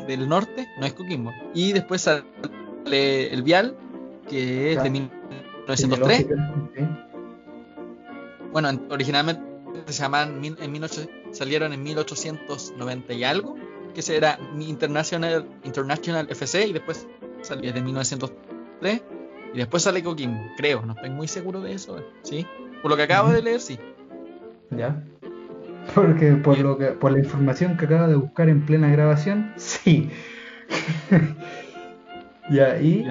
[0.08, 1.32] del norte, no es Coquimbo.
[1.54, 2.24] Y después sale
[3.34, 3.76] el Vial,
[4.28, 6.28] que es de 1903.
[8.52, 9.44] Bueno, originalmente
[9.88, 10.90] se llaman en
[11.32, 13.56] salieron en 1890 y algo,
[13.94, 17.08] que era International, International FC y después
[17.42, 19.02] salió desde 1903
[19.54, 22.46] y después sale Coquimbo, creo, no estoy muy seguro de eso, ¿sí?
[22.82, 23.80] Por lo que acabo de leer, sí.
[24.72, 25.04] Ya.
[25.94, 30.10] Porque por lo que por la información que acabo de buscar en plena grabación, sí.
[32.50, 33.06] ya, y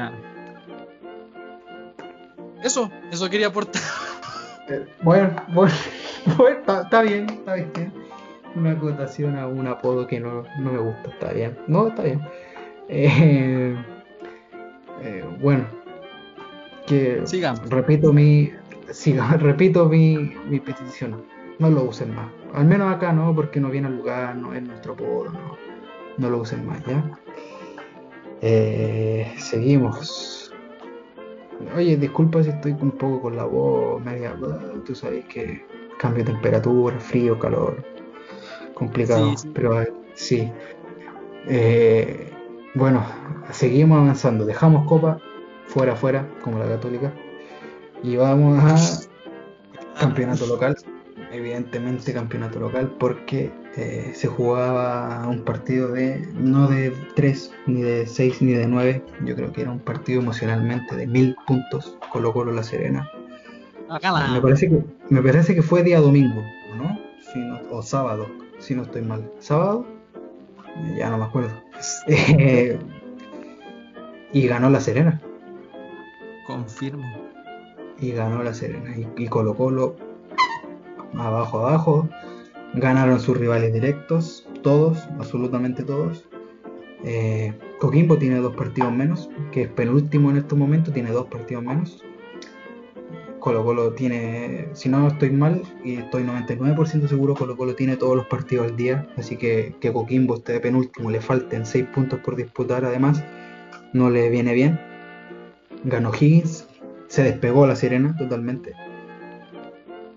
[2.63, 3.83] Eso, eso quería aportar.
[4.69, 5.73] Eh, bueno, bueno.
[6.37, 7.93] Bueno, está, bien, está bien.
[8.55, 11.59] Una acotación a un apodo que no, me gusta, está bien.
[11.67, 12.23] No, está bien.
[12.89, 13.75] Eh,
[15.03, 15.67] eh, bueno,
[16.87, 17.69] que Sigamos.
[17.69, 18.53] repito mi,
[19.39, 21.25] repito mi, mi petición.
[21.59, 22.29] No lo usen más.
[22.55, 25.57] Al menos acá no, porque no viene al lugar, no es nuestro apodo, no,
[26.19, 27.03] no lo usen más, ¿ya?
[28.41, 30.53] Eh, seguimos.
[31.77, 34.37] Oye, disculpa si estoy un poco con la voz media.
[34.85, 35.65] Tú sabes que
[35.99, 37.85] cambio de temperatura, frío, calor,
[38.75, 40.51] complicado, pero eh, sí.
[41.47, 42.31] Eh,
[42.75, 43.05] bueno,
[43.51, 45.21] seguimos avanzando, dejamos Copa
[45.73, 47.13] fuera, fuera, como la Católica,
[48.03, 50.77] y vamos a campeonato local.
[51.33, 58.07] evidentemente campeonato local porque eh, se jugaba un partido de no de 3, ni de
[58.07, 59.03] 6, ni de 9.
[59.25, 61.97] Yo creo que era un partido emocionalmente de mil puntos.
[62.13, 63.09] Colo Colo La Serena.
[64.33, 66.43] Me parece que, me parece que fue día domingo,
[66.77, 67.01] ¿no?
[67.71, 68.27] o sábado,
[68.59, 69.31] si no estoy mal.
[69.39, 69.87] ¿Sábado?
[70.99, 71.51] Ya no me acuerdo.
[72.07, 72.79] Eh,
[74.33, 75.21] y ganó La Serena.
[76.73, 77.05] Confirmo.
[78.01, 78.97] Y ganó La Serena.
[78.97, 79.97] Y, y Colo Colo
[81.19, 82.09] abajo abajo.
[82.75, 86.27] Ganaron sus rivales directos, todos, absolutamente todos.
[87.05, 91.63] Eh, Coquimbo tiene dos partidos menos, que es penúltimo en estos momentos, tiene dos partidos
[91.63, 92.03] menos.
[93.41, 98.17] Colo Colo tiene, si no estoy mal, y estoy 99% seguro, Colo Colo tiene todos
[98.17, 102.37] los partidos al día, así que que Coquimbo esté penúltimo, le falten 6 puntos por
[102.37, 103.23] disputar además,
[103.93, 104.92] no le viene bien.
[105.85, 106.69] Ganó Higgins,
[107.09, 108.73] se despegó la Serena totalmente.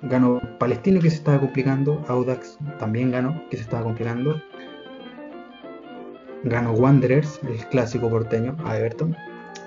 [0.01, 4.41] Ganó Palestino que se estaba complicando, Audax también ganó que se estaba complicando.
[6.43, 9.15] Ganó Wanderers, el clásico porteño, a Everton.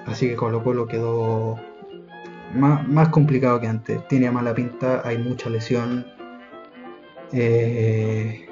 [0.06, 1.58] Así que Colo Colo quedó
[2.54, 4.06] más, complicado que antes.
[4.08, 6.06] Tiene mala pinta, hay mucha lesión.
[7.32, 8.46] Eh,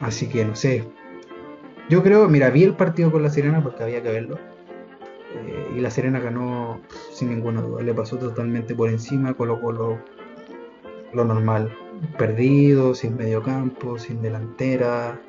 [0.00, 0.84] así que no sé.
[1.90, 4.38] Yo creo, mira, vi el partido con la Serena porque había que verlo.
[5.34, 6.80] Eh, y la Serena ganó
[7.12, 7.82] sin ninguna duda.
[7.82, 9.34] Le pasó totalmente por encima.
[9.34, 9.98] Colo Colo
[11.12, 11.72] lo normal.
[12.18, 15.20] Perdido, sin mediocampo, sin delantera.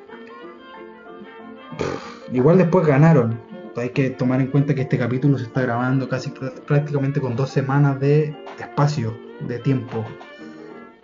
[2.32, 3.40] igual después ganaron.
[3.76, 6.30] Hay que tomar en cuenta que este capítulo se está grabando casi
[6.66, 9.14] prácticamente con dos semanas de espacio,
[9.46, 10.02] de tiempo,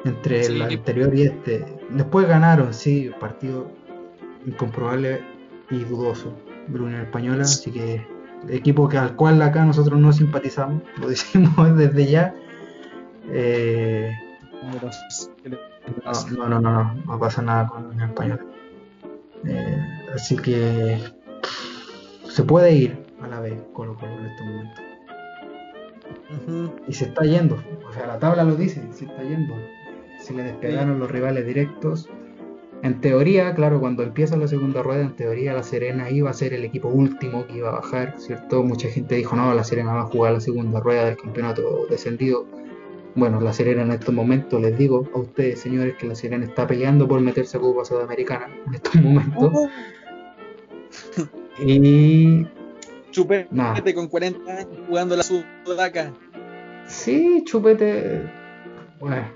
[0.06, 1.66] entre el anterior y este.
[1.90, 3.70] Después ganaron, sí, partido
[4.46, 5.20] incomprobable
[5.70, 6.34] y dudoso.
[6.68, 8.06] Bruno Española, así que
[8.48, 12.34] equipo que al cual acá nosotros no simpatizamos, lo decimos desde ya.
[13.30, 14.12] Eh,
[14.62, 18.46] no, no, no, no, no, pasa nada con el español.
[19.44, 19.78] Eh,
[20.14, 20.98] así que
[22.28, 24.82] se puede ir a la vez con los en este momento.
[26.88, 29.54] Y se está yendo, o sea, la tabla lo dice, se está yendo.
[30.20, 32.08] Se le despegaron los rivales directos.
[32.82, 36.52] En teoría, claro, cuando empieza la segunda rueda, en teoría la Serena iba a ser
[36.52, 38.62] el equipo último que iba a bajar, ¿cierto?
[38.64, 42.46] Mucha gente dijo, no, la Serena va a jugar la segunda rueda del campeonato descendido
[43.14, 46.66] bueno, la Serena en estos momentos, les digo a ustedes, señores, que la Serena está
[46.66, 49.52] peleando por meterse a Copa Sudamericana en estos momentos.
[51.66, 52.46] y.
[53.10, 56.10] Chupete con 40 años jugando la Sudaca.
[56.86, 58.22] Sí, Chupete.
[58.98, 59.26] Bueno,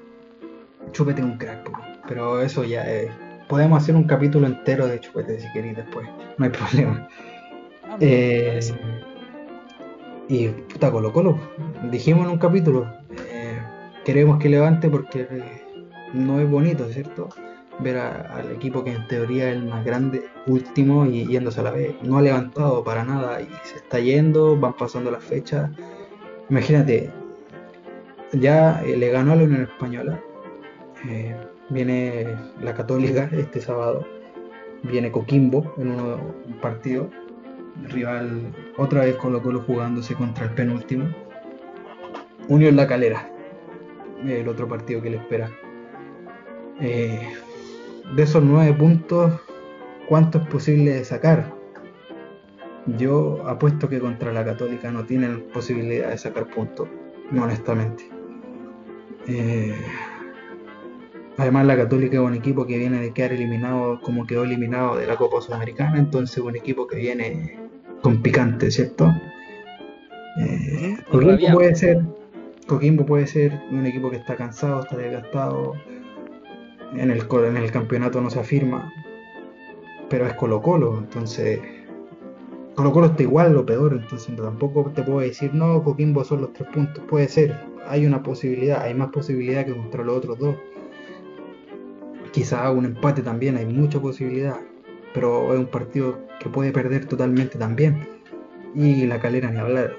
[0.93, 1.71] Chupete un crack,
[2.09, 3.11] pero eso ya es.
[3.49, 7.09] Podemos hacer un capítulo entero de Chupete si queréis después, no hay problema.
[7.85, 8.61] Ah, eh,
[10.29, 11.39] y puta Colo Colo,
[11.91, 12.93] dijimos en un capítulo,
[14.05, 15.29] queremos que levante porque
[16.13, 17.29] no es bonito, ¿cierto?
[17.81, 21.71] Ver al equipo que en teoría es el más grande, último y yéndose a la
[21.73, 21.95] vez.
[22.03, 25.71] No ha levantado para nada y se está yendo, van pasando las fechas.
[26.49, 27.11] Imagínate,
[28.33, 30.21] ya eh, le ganó a la Unión Española,
[31.09, 31.37] eh,
[31.71, 34.07] viene la Católica este sábado,
[34.83, 37.11] viene Coquimbo en un partido,
[37.89, 41.09] rival otra vez Colo Colo jugándose contra el penúltimo.
[42.49, 43.29] Unión La Calera,
[44.25, 45.51] el otro partido que le espera.
[46.81, 47.21] Eh,
[48.15, 49.33] de esos nueve puntos,
[50.09, 51.53] ¿cuánto es posible sacar?
[52.99, 56.89] Yo apuesto que contra la Católica no tienen posibilidad de sacar puntos,
[57.37, 58.09] honestamente.
[59.27, 59.75] Eh,
[61.37, 65.07] además, la Católica es un equipo que viene de quedar eliminado, como quedó eliminado de
[65.07, 67.59] la Copa Sudamericana, entonces un equipo que viene
[68.03, 69.13] con picante, ¿cierto?
[70.39, 72.03] Eh, puede ser,
[72.67, 75.75] Coquimbo puede ser un equipo que está cansado, está desgastado.
[76.95, 78.93] En el, en el campeonato no se afirma.
[80.09, 81.61] Pero es Colo Colo, entonces.
[82.75, 86.53] Colo Colo está igual o peor, entonces tampoco te puedo decir, no, Coquimbo son los
[86.53, 87.03] tres puntos.
[87.09, 87.55] Puede ser,
[87.89, 90.57] hay una posibilidad, hay más posibilidad que contra los otros dos.
[92.37, 94.59] Quizá un empate también, hay mucha posibilidad.
[95.15, 98.07] Pero es un partido que puede perder totalmente también.
[98.75, 99.95] Y la calera ni hablar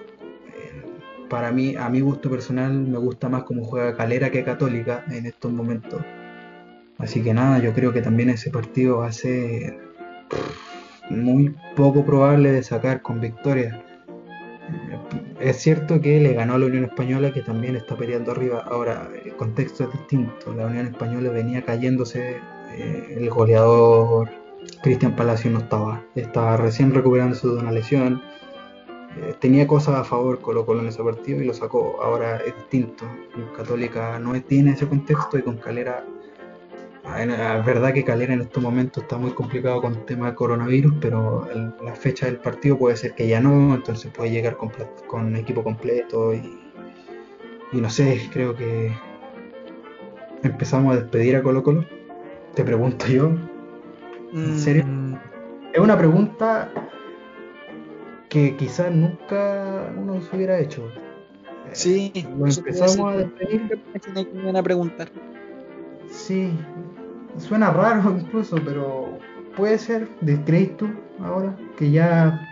[1.30, 5.26] para mí, a mi gusto personal, me gusta más como juega Calera que Católica en
[5.26, 6.02] estos momentos.
[6.98, 9.78] Así que nada, yo creo que también ese partido va a ser
[11.10, 13.84] muy poco probable de sacar con victoria.
[15.40, 18.64] Es cierto que le ganó la Unión Española que también está peleando arriba.
[18.66, 20.54] Ahora, el contexto es distinto.
[20.54, 22.38] La Unión Española venía cayéndose,
[22.76, 24.30] eh, el goleador
[24.82, 26.04] Cristian Palacio no estaba.
[26.16, 28.22] Estaba recién recuperándose de una lesión
[29.20, 31.98] eh, tenía cosas a favor Colo Colo en ese partido y lo sacó.
[32.02, 33.06] Ahora es distinto.
[33.56, 36.06] Católica no tiene ese contexto y con Calera
[37.16, 40.94] Es verdad que Calera en estos momentos está muy complicado con el tema del coronavirus,
[41.00, 44.88] pero el- la fecha del partido puede ser que ya no, entonces puede llegar comple-
[45.08, 46.60] con equipo completo y,
[47.72, 48.92] y no sé, creo que
[50.44, 51.86] empezamos a despedir a Colo Colo.
[52.54, 53.32] Te pregunto yo,
[54.34, 54.84] ¿En serio?
[54.86, 55.16] Mm,
[55.74, 56.70] es una pregunta
[58.30, 60.92] que quizás nunca uno se hubiera hecho.
[61.72, 65.10] Sí, lo empezamos a despedir que me iban a preguntar.
[66.10, 66.52] Sí,
[67.40, 69.18] suena raro incluso, pero
[69.56, 70.08] puede ser.
[70.22, 70.88] ¿De- ¿Crees tú
[71.24, 72.48] ahora que ya,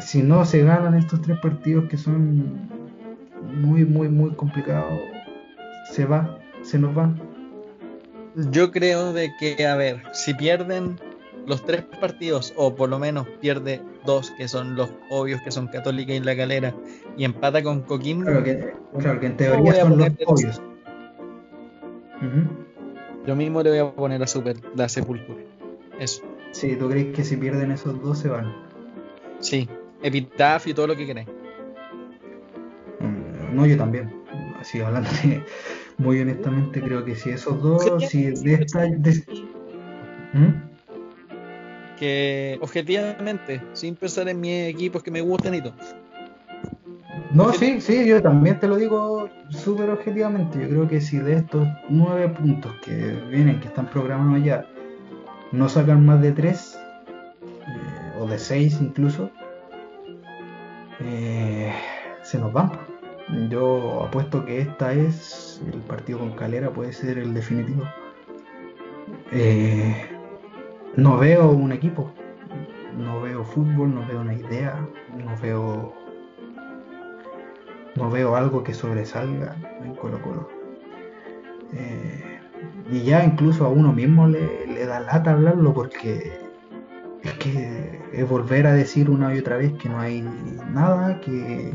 [0.00, 2.68] si no se ganan estos tres partidos que son
[3.60, 4.98] muy, muy, muy complicados,
[5.92, 7.20] se va, se nos van?
[8.50, 10.96] Yo creo de que, a ver, si pierden
[11.46, 15.66] los tres partidos, o por lo menos pierde dos, que son los obvios, que son
[15.68, 16.74] Católica y La Calera,
[17.16, 20.62] y empata con Coquimbo, Claro que, claro que en teoría son los obvios.
[23.28, 25.38] Yo mismo le voy a poner a Super la sepultura.
[26.00, 28.50] Eso, Sí, ¿tú crees que si pierden esos dos se van?
[29.38, 29.68] sí,
[30.02, 31.28] epitafio y todo lo que queráis.
[33.00, 34.10] Mm, No, yo también.
[34.58, 35.44] Así hablando de-
[35.98, 38.80] muy honestamente, creo que si esos dos, si de esta.
[38.86, 39.24] de-
[40.32, 40.54] ¿Mm?
[41.98, 45.74] Que objetivamente, sin pensar en mis equipos que me gustan y todo,
[47.32, 50.60] No, sí, sí, yo también te lo digo súper objetivamente.
[50.62, 54.64] Yo creo que si de estos nueve puntos que vienen, que están programados ya,
[55.52, 56.78] no sacan más de tres,
[57.42, 59.30] eh, o de seis incluso,
[61.00, 61.70] eh,
[62.22, 62.72] se nos van.
[63.50, 67.84] Yo apuesto que esta es, el partido con Calera puede ser el definitivo.
[69.32, 69.94] Eh,
[70.96, 72.10] no veo un equipo,
[72.96, 74.80] no veo fútbol, no veo una idea,
[75.14, 76.07] no veo
[77.98, 80.48] no veo algo que sobresalga en Colo Colo.
[81.74, 82.40] Eh,
[82.90, 86.32] y ya incluso a uno mismo le, da lata hablarlo porque
[87.22, 90.24] es que es volver a decir una y otra vez que no hay
[90.72, 91.72] nada, que,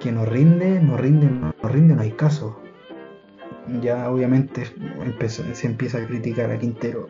[0.00, 2.58] que no rinde, no rinde, no rinde, no hay caso.
[3.82, 4.64] Ya obviamente
[5.18, 7.08] se empieza a criticar a Quintero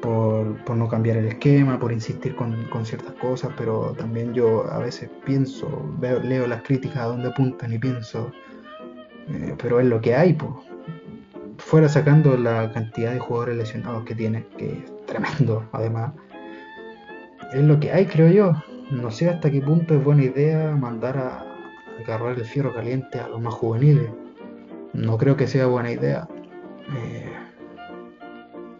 [0.00, 4.78] por, no cambiar el esquema, por insistir con, con ciertas cosas, pero también yo a
[4.78, 8.30] veces pienso, veo, leo las críticas a dónde apuntan y pienso,
[9.28, 10.52] eh, pero es lo que hay, pues.
[11.58, 16.12] Fuera sacando la cantidad de jugadores lesionados que tiene, que es tremendo, además.
[17.52, 18.52] Es lo que hay, creo yo.
[18.90, 21.44] No sé hasta qué punto es buena idea mandar a
[22.00, 24.08] agarrar el fierro caliente a los más juveniles.
[24.92, 26.28] No creo que sea buena idea.
[26.96, 27.32] Eh,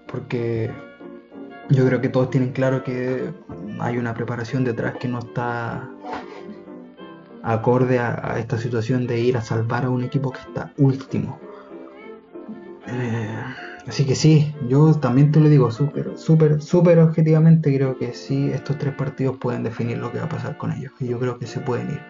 [0.07, 0.71] porque
[1.71, 3.33] yo creo que todos tienen claro que
[3.81, 5.89] hay una preparación detrás que no está
[7.43, 11.39] acorde a, esta situación de ir a salvar a un equipo que está último.
[12.87, 13.43] Eh,
[13.87, 18.51] así que sí, yo también te lo digo súper, súper, súper objetivamente creo que sí,
[18.51, 20.93] estos tres partidos pueden definir lo que va a pasar con ellos.
[21.01, 22.01] Y yo creo que se pueden ir.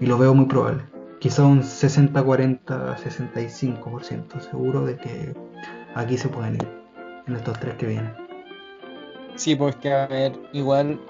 [0.00, 0.84] Y lo veo muy probable.
[1.18, 5.34] Quizá un 60-40, 65% seguro de que
[5.94, 6.68] aquí se pueden ir.
[7.26, 8.23] En estos tres que vienen.
[9.36, 11.00] Sí, pues que a ver, igual.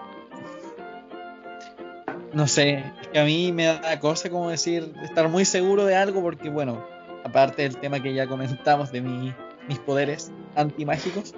[2.32, 5.94] No sé, es que a mí me da cosa como decir, estar muy seguro de
[5.94, 6.84] algo, porque bueno,
[7.24, 9.32] aparte del tema que ya comentamos de mi-
[9.68, 11.32] mis poderes antimágicos,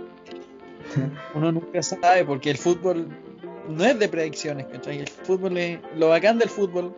[1.34, 3.08] uno nunca sabe, porque el fútbol
[3.68, 5.00] no es de predicciones, ¿cachai?
[5.00, 5.80] El fútbol es.
[5.96, 6.94] Lo bacán del fútbol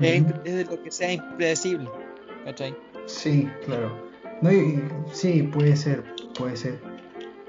[0.00, 1.90] es, es de lo que sea impredecible,
[2.46, 2.74] ¿cachai?
[3.06, 3.92] Sí, claro.
[4.40, 6.02] No, y- sí, puede ser,
[6.38, 6.80] puede ser.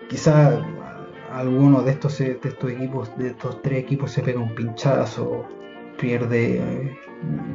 [0.10, 0.62] Quizá
[1.34, 5.46] alguno de estos, se- de estos equipos, de estos tres equipos se pega un pinchazo,
[6.00, 6.58] pierde.
[6.58, 6.98] eh,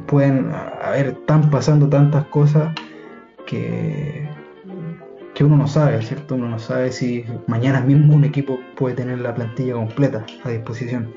[0.07, 0.51] Pueden,
[0.91, 2.73] ver, están pasando tantas cosas
[3.45, 4.27] que,
[5.33, 6.35] que uno no sabe, ¿cierto?
[6.35, 11.13] Uno no sabe si mañana mismo un equipo puede tener la plantilla completa a disposición.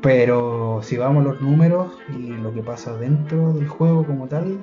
[0.00, 4.58] Pero si vamos los números y lo que pasa dentro del juego como tal,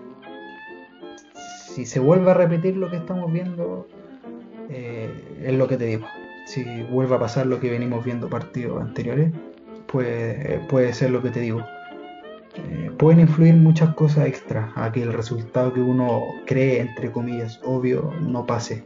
[1.68, 3.88] si se vuelve a repetir lo que estamos viendo,
[4.72, 5.10] eh,
[5.44, 6.08] es lo que te digo.
[6.48, 9.32] Si vuelve a pasar lo que venimos viendo partidos anteriores,
[9.88, 11.64] pues puede ser lo que te digo.
[12.56, 17.60] Eh, pueden influir muchas cosas extra a que el resultado que uno cree, entre comillas,
[17.64, 18.84] obvio, no pase.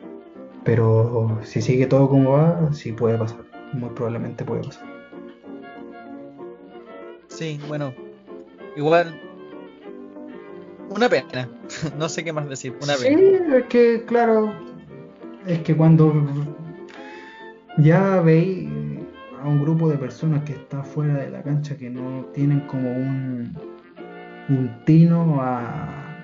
[0.63, 3.39] Pero si sigue todo como va, sí puede pasar.
[3.73, 4.83] Muy probablemente puede pasar.
[7.27, 7.93] Sí, bueno,
[8.75, 9.19] igual.
[10.89, 11.49] Una pena,
[11.97, 13.57] no sé qué más decir, una Sí, pena.
[13.57, 14.53] es que, claro,
[15.47, 16.13] es que cuando
[17.77, 18.69] ya veis
[19.41, 22.91] a un grupo de personas que está fuera de la cancha que no tienen como
[22.91, 23.55] un,
[24.49, 26.17] un tino a,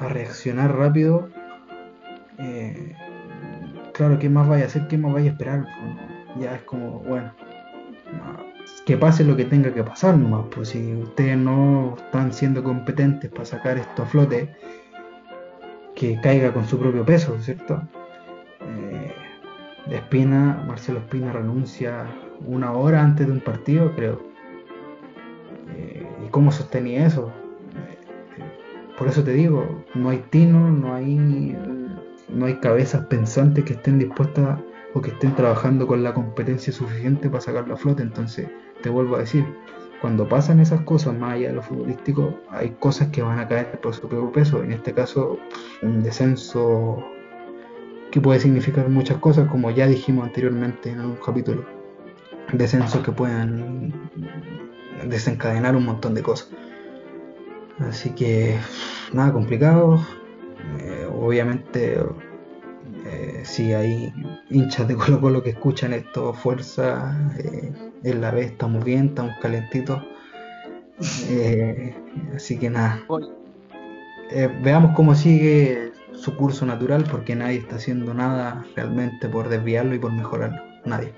[0.00, 1.28] a reaccionar rápido,
[2.38, 2.94] eh,
[3.94, 4.86] claro, ¿qué más vaya a hacer?
[4.88, 5.66] ¿Qué más vaya a esperar?
[6.38, 7.32] Ya es como, bueno,
[8.84, 13.30] que pase lo que tenga que pasar nomás, pues si ustedes no están siendo competentes
[13.30, 14.54] para sacar esto a flote,
[15.94, 17.82] que caiga con su propio peso, ¿cierto?
[19.88, 22.06] Eh, Espina, Marcelo Espina renuncia
[22.46, 24.22] una hora antes de un partido, creo.
[25.76, 27.32] Eh, ¿Y cómo sostenía eso?
[28.98, 31.56] por eso te digo, no hay tino, no hay,
[32.28, 34.58] no hay cabezas pensantes que estén dispuestas
[34.92, 38.02] o que estén trabajando con la competencia suficiente para sacarlo a flote.
[38.02, 38.48] Entonces,
[38.82, 39.46] te vuelvo a decir,
[40.00, 43.80] cuando pasan esas cosas más allá de lo futbolístico, hay cosas que van a caer
[43.80, 44.64] por su propio peso.
[44.64, 45.38] En este caso,
[45.82, 46.98] un descenso
[48.18, 51.64] que puede significar muchas cosas, como ya dijimos anteriormente en algún capítulo.
[52.52, 53.92] Descensos que pueden
[55.06, 56.48] desencadenar un montón de cosas.
[57.78, 58.58] Así que,
[59.12, 60.04] nada complicado.
[60.80, 62.00] Eh, obviamente,
[63.06, 64.12] eh, si hay
[64.50, 67.16] hinchas de Colo Colo que escuchan esto, fuerza.
[67.38, 70.02] Eh, en la B estamos bien, estamos calentitos.
[71.28, 71.94] Eh,
[72.34, 73.00] así que nada.
[74.30, 75.87] Eh, veamos cómo sigue
[76.20, 80.58] su curso natural, porque nadie está haciendo nada realmente por desviarlo y por mejorarlo.
[80.84, 81.12] Nadie.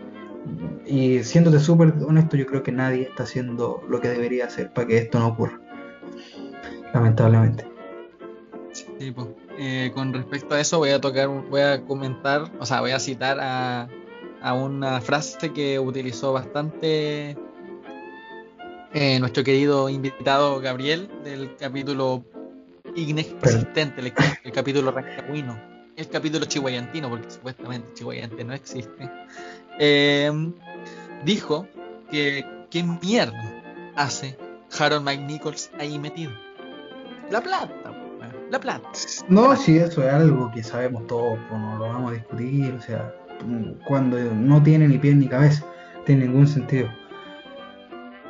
[0.87, 4.87] Y siéndote súper honesto, yo creo que nadie está haciendo lo que debería hacer para
[4.87, 5.61] que esto no ocurra.
[6.93, 7.67] Lamentablemente.
[8.73, 9.29] Sí, pues,
[9.59, 12.99] eh, con respecto a eso voy a tocar, voy a comentar, o sea, voy a
[12.99, 13.89] citar a,
[14.43, 17.37] a una frase que utilizó bastante
[18.93, 22.25] eh, nuestro querido invitado Gabriel del capítulo
[22.97, 24.13] inexistente, el,
[24.45, 25.59] el capítulo rancagüino,
[25.97, 29.11] el capítulo chihuayantino, porque supuestamente chihuayante no existe.
[29.79, 30.31] Eh,
[31.25, 31.67] dijo
[32.11, 34.37] que qué mierda hace
[34.79, 36.33] Harold Mike Nichols ahí metido.
[37.31, 37.93] La plata,
[38.51, 38.89] la plata.
[39.29, 42.83] No, si eso es algo que sabemos todos, pues no lo vamos a discutir, o
[42.83, 43.15] sea,
[43.87, 45.65] cuando no tiene ni pie ni cabeza,
[46.05, 46.89] tiene ningún sentido.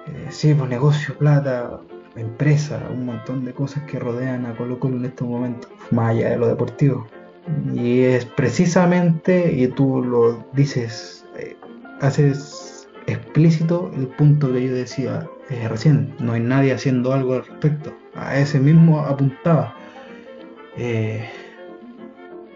[0.06, 1.80] Eh, sí, pues negocio, plata,
[2.16, 6.30] empresa, un montón de cosas que rodean a Colo Colo en este momento, más allá
[6.30, 7.06] de lo deportivo.
[7.74, 11.56] Y es precisamente, y tú lo dices, eh,
[12.00, 17.46] haces explícito el punto que yo decía eh, recién, no hay nadie haciendo algo al
[17.46, 17.92] respecto.
[18.14, 19.74] A ese mismo apuntaba.
[20.76, 21.28] Eh,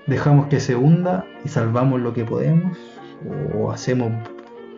[0.06, 2.78] dejamos que se hunda y salvamos lo que podemos
[3.54, 4.12] o hacemos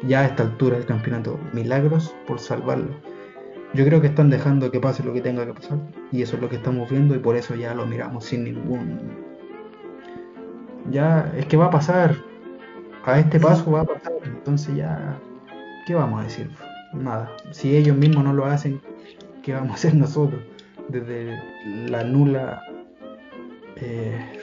[0.06, 2.94] ya a esta altura del campeonato milagros por salvarlo.
[3.74, 5.78] Yo creo que están dejando que pase lo que tenga que pasar
[6.12, 8.98] y eso es lo que estamos viendo y por eso ya lo miramos sin ningún...
[10.90, 12.14] Ya es que va a pasar,
[13.04, 15.18] a este paso va a pasar, entonces ya,
[15.86, 16.48] ¿qué vamos a decir?
[16.92, 18.80] Nada, si ellos mismos no lo hacen,
[19.42, 20.40] ¿qué vamos a hacer nosotros?
[20.88, 21.36] Desde
[21.88, 22.62] la nula
[23.76, 24.38] eh,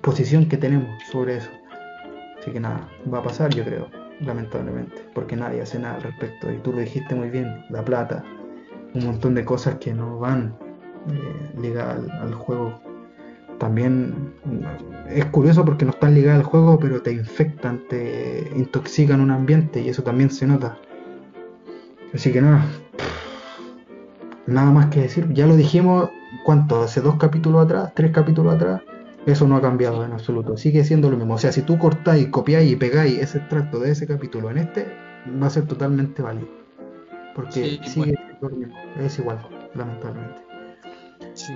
[0.00, 1.50] posición que tenemos sobre eso.
[2.38, 3.88] Así que nada, va a pasar yo creo,
[4.20, 6.52] lamentablemente, porque nadie hace nada al respecto.
[6.52, 8.22] Y tú lo dijiste muy bien, la plata,
[8.94, 10.56] un montón de cosas que no van
[11.10, 12.80] eh, ligadas al, juego.
[13.58, 14.34] También
[15.08, 19.80] es curioso porque no están ligadas al juego, pero te infectan, te intoxican un ambiente
[19.80, 20.78] y eso también se nota.
[22.12, 22.64] Así que nada,
[24.46, 25.28] nada más que decir.
[25.32, 26.10] Ya lo dijimos,
[26.44, 26.82] ¿cuánto?
[26.82, 28.82] Hace dos capítulos atrás, tres capítulos atrás
[29.26, 31.34] eso no ha cambiado en absoluto, sigue siendo lo mismo.
[31.34, 34.86] O sea, si tú cortáis, copiáis y pegáis ese extracto de ese capítulo en este,
[35.42, 36.63] va a ser totalmente válido.
[37.34, 39.38] Porque sigue lo mismo, es igual,
[39.74, 40.42] lamentablemente.
[41.34, 41.52] Sí.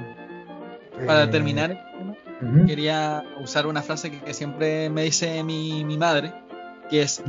[1.07, 1.79] Para eh, terminar,
[2.67, 6.33] quería usar una frase que, siempre me dice mi, mi madre,
[6.91, 7.23] que es,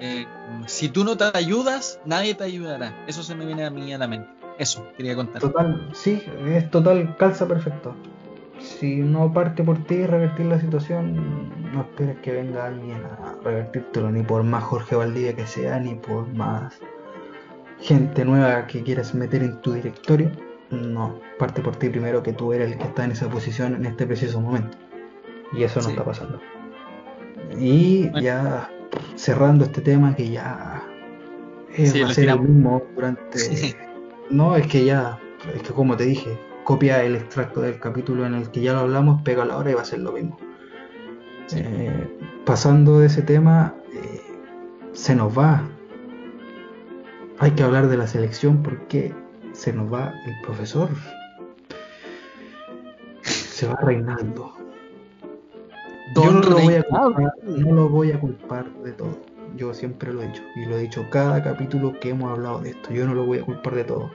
[0.00, 0.26] eh,
[0.66, 2.94] si tú no te ayudas, nadie te ayudará.
[3.06, 4.28] Eso se me viene a mí a la mente.
[4.58, 5.40] Eso, quería contar.
[5.40, 7.94] Total, sí, es total, calza perfecto
[8.58, 14.10] si no parte por ti revertir la situación, no esperes que venga alguien a revertírtelo,
[14.10, 16.78] ni por más Jorge Valdivia que sea, ni por más
[17.80, 20.30] gente nueva que quieras meter en tu directorio.
[20.70, 23.86] No, parte por ti primero que tú eres el que está en esa posición en
[23.86, 24.76] este preciso momento.
[25.52, 26.40] Y eso no está pasando.
[27.58, 28.68] Y ya
[29.14, 30.82] cerrando este tema que ya
[31.74, 33.76] es va a ser el mismo durante...
[34.30, 35.18] No, es que ya,
[35.54, 38.80] es que como te dije, copia el extracto del capítulo en el que ya lo
[38.80, 40.36] hablamos, pega la hora y va a ser lo mismo.
[41.54, 44.20] Eh, pasando de ese tema, eh,
[44.92, 45.62] se nos va.
[47.38, 49.14] Hay que hablar de la selección porque
[49.52, 50.88] se nos va el profesor.
[53.22, 54.52] Se va reinando.
[56.14, 59.18] Yo no lo, voy a culpar, no lo voy a culpar de todo.
[59.56, 60.42] Yo siempre lo he dicho.
[60.54, 62.92] Y lo he dicho cada capítulo que hemos hablado de esto.
[62.92, 64.10] Yo no lo voy a culpar de todo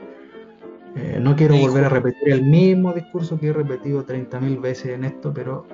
[0.96, 5.06] eh, no quiero volver a repetir el mismo discurso que he repetido 30.000 veces en
[5.06, 5.66] esto, pero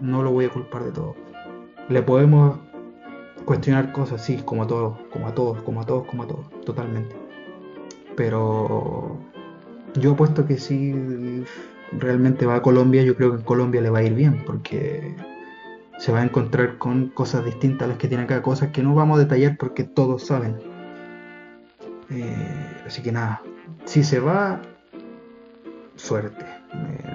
[0.00, 1.14] no lo voy a culpar de todo.
[1.88, 2.58] Le podemos
[3.44, 6.50] cuestionar cosas, sí, como a todos, como a todos, como a todos, como a todos,
[6.64, 7.14] totalmente.
[8.16, 9.18] Pero
[9.94, 11.44] yo apuesto que si
[11.92, 15.14] realmente va a Colombia, yo creo que en Colombia le va a ir bien, porque
[15.98, 18.94] se va a encontrar con cosas distintas a las que tiene acá, cosas que no
[18.94, 20.56] vamos a detallar porque todos saben.
[22.10, 23.42] Eh, así que nada,
[23.84, 24.60] si se va,
[25.96, 26.44] suerte.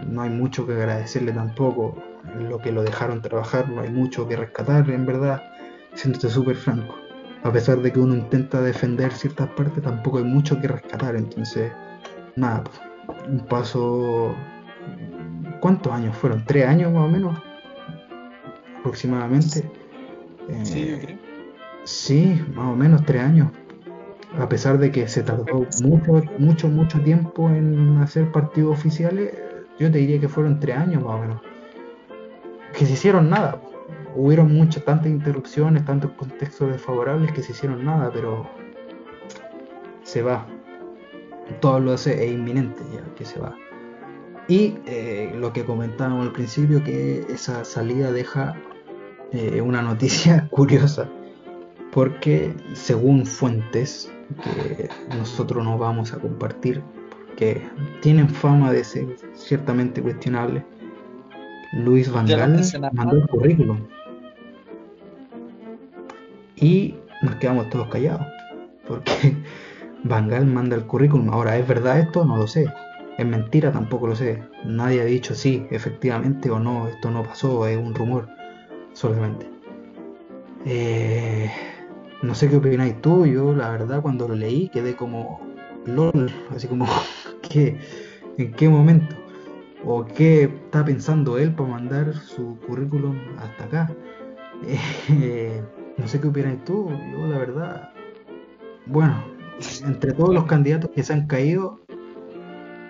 [0.08, 2.02] No hay mucho que agradecerle tampoco.
[2.40, 5.44] Lo que lo dejaron trabajar, no hay mucho que rescatar, en verdad,
[6.00, 6.96] siéndote súper franco.
[7.44, 11.16] A pesar de que uno intenta defender ciertas partes, tampoco hay mucho que rescatar.
[11.16, 11.72] Entonces,
[12.36, 14.36] nada, pues, un paso.
[15.60, 16.44] ¿Cuántos años fueron?
[16.46, 17.38] ¿Tres años más o menos?
[18.80, 19.70] Aproximadamente.
[20.64, 21.18] Sí, yo Eh, creo.
[21.84, 23.50] Sí, más o menos tres años.
[24.38, 29.34] A pesar de que se tardó mucho, mucho, mucho tiempo en hacer partidos oficiales,
[29.80, 31.42] yo te diría que fueron tres años más o menos.
[32.78, 33.60] Que se hicieron nada.
[34.16, 38.48] Hubieron muchas, tantas interrupciones, tantos contextos desfavorables que se hicieron nada, pero
[40.04, 40.48] se va.
[41.62, 43.56] Todo lo hace es inminente ya que se va.
[44.48, 48.56] Y eh, lo que comentábamos al principio, que esa salida deja
[49.32, 51.10] eh, una noticia curiosa
[51.92, 54.12] porque según fuentes
[54.44, 56.82] que nosotros no vamos a compartir,
[57.28, 57.62] porque
[58.02, 60.64] tienen fama de ser ciertamente cuestionables,
[61.74, 62.60] Luis Van Gaal
[62.94, 63.80] mandó el currículum
[66.62, 68.26] y nos quedamos todos callados,
[68.88, 69.36] porque
[70.04, 71.30] Van Gaal manda el currículum.
[71.30, 72.24] Ahora, ¿es verdad esto?
[72.24, 72.66] No lo sé.
[73.18, 73.72] ¿Es mentira?
[73.72, 74.42] Tampoco lo sé.
[74.66, 78.30] Nadie ha dicho sí, efectivamente o no, esto no pasó, es un rumor
[78.94, 79.50] solamente.
[80.66, 81.52] Eh,
[82.22, 85.40] no sé qué opináis tú, yo la verdad cuando lo leí quedé como
[86.54, 86.86] así como
[87.42, 87.78] ¿qué,
[88.38, 89.16] ¿en qué momento?
[89.86, 93.96] ¿O qué está pensando él para mandar su currículum hasta acá?
[95.10, 95.64] Eh,
[96.00, 97.90] no sé qué opináis tú, yo la verdad,
[98.86, 99.24] bueno,
[99.86, 101.80] entre todos los candidatos que se han caído,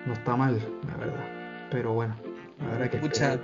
[0.06, 1.26] no está mal, la verdad,
[1.72, 2.16] pero bueno,
[2.72, 3.40] habrá que esperar.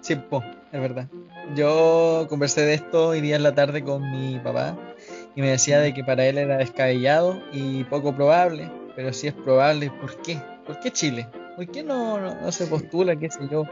[0.00, 1.08] Sí, po, es verdad.
[1.56, 4.76] Yo conversé de esto hoy día en la tarde con mi papá
[5.34, 9.34] y me decía de que para él era descabellado y poco probable, pero si es
[9.34, 10.38] probable, ¿por qué?
[10.66, 11.26] ¿Por qué Chile?
[11.56, 13.64] ¿Por qué no, no, no se postula, qué sé yo,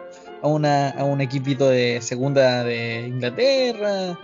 [0.43, 4.19] a, una, a un equipito de segunda de Inglaterra?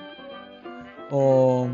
[1.10, 1.66] O,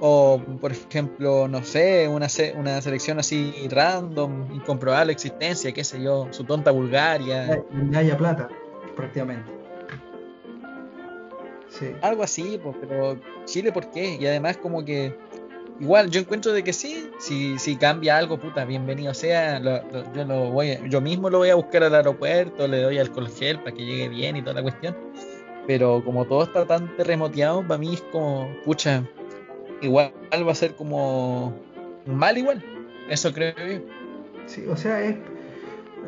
[0.00, 6.02] o por ejemplo, no sé, una, se- una selección así random, incomprobable existencia, qué sé
[6.02, 7.62] yo, su tonta Bulgaria.
[7.96, 8.48] Haya plata,
[8.96, 9.50] prácticamente.
[11.70, 11.86] Sí.
[12.02, 14.16] Algo así, pues, pero Chile, ¿por qué?
[14.20, 15.16] Y además como que
[15.80, 20.12] igual yo encuentro de que sí, si, si cambia algo, puta, bienvenido sea, lo- lo-
[20.14, 23.28] yo lo voy, a- yo mismo lo voy a buscar al aeropuerto, le doy alcohol
[23.28, 24.96] gel para que llegue bien y toda la cuestión.
[25.66, 29.02] Pero como todo está tan terremoteado, para mí es como, pucha,
[29.80, 30.12] igual
[30.46, 31.54] va a ser como
[32.06, 32.62] mal igual.
[33.08, 33.80] Eso creo yo.
[34.46, 35.16] Sí, o sea, es,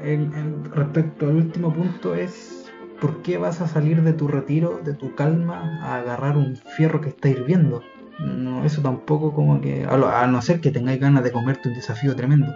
[0.05, 2.53] en- respecto al último punto es
[3.01, 7.01] ¿por qué vas a salir de tu retiro, de tu calma, a agarrar un fierro
[7.01, 7.83] que está hirviendo?
[8.19, 11.69] No, eso tampoco como que, a, lo- a no ser que tengáis ganas de comerte
[11.69, 12.53] un desafío tremendo,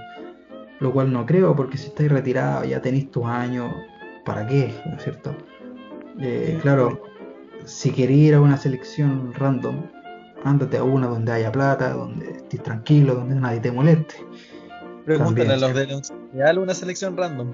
[0.81, 3.71] lo cual no creo, porque si estáis retirado, ya tenéis tus años,
[4.25, 4.75] ¿para qué?
[4.87, 5.37] ¿No es cierto?
[6.19, 7.03] Eh, claro,
[7.67, 9.83] si queréis ir a una selección random,
[10.45, 14.15] ándate a una donde haya plata, donde estés tranquilo, donde nadie te moleste.
[15.05, 15.51] Pregúntale También.
[15.51, 15.87] a los de
[16.33, 17.53] Caldas, una selección random.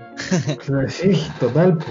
[0.64, 1.84] Claro, Sí, total, po.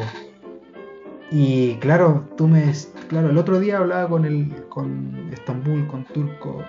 [1.37, 2.71] Y claro, tú me.
[3.09, 4.49] Claro, el otro día hablaba con el.
[4.69, 6.63] con Estambul, con Turco.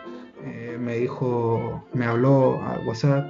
[0.45, 1.85] eh, me dijo.
[1.93, 3.25] Me habló a WhatsApp.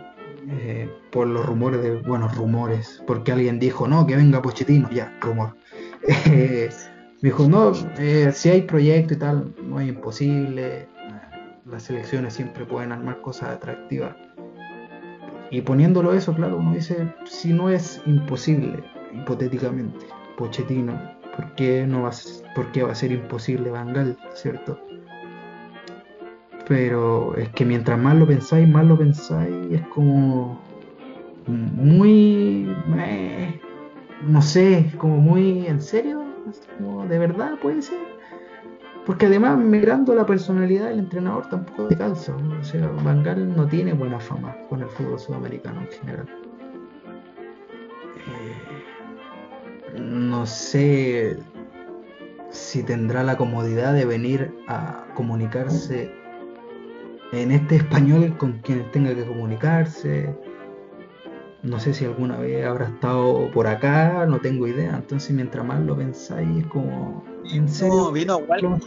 [0.48, 1.96] eh, por los rumores de.
[2.00, 3.02] Bueno, rumores.
[3.06, 4.88] Porque alguien dijo, no, que venga Pochettino.
[4.90, 5.56] Ya, rumor.
[6.30, 6.70] Eh,
[7.20, 10.88] me dijo, no, si hay proyecto y tal, no es imposible.
[11.66, 14.14] Las selecciones siempre pueden armar cosas atractivas.
[15.50, 18.82] Y poniéndolo eso, claro, uno dice, si no es imposible,
[19.12, 20.06] hipotéticamente,
[20.36, 24.18] Pochettino, ¿por qué, no va, a, s- por qué va a ser imposible Van Gaal,
[24.34, 24.78] cierto?
[26.68, 30.58] Pero es que mientras más lo pensáis, más lo pensáis, es como
[31.46, 32.68] muy,
[32.98, 33.60] eh,
[34.26, 36.24] no sé, como muy en serio,
[36.78, 37.98] como de verdad puede ser.
[39.04, 42.34] Porque además, mirando la personalidad del entrenador, tampoco te calza.
[42.34, 46.26] O sea, Van Gaal no tiene buena fama con el fútbol sudamericano en general.
[48.16, 48.75] Eh,
[49.98, 51.38] no sé
[52.50, 56.10] si tendrá la comodidad de venir a comunicarse
[57.32, 60.34] en este español con quienes tenga que comunicarse.
[61.62, 64.94] no sé si alguna vez habrá estado por acá, no tengo idea.
[64.96, 67.94] Entonces, mientras más lo pensáis, es como, ¿en serio?
[67.96, 68.78] No, vino.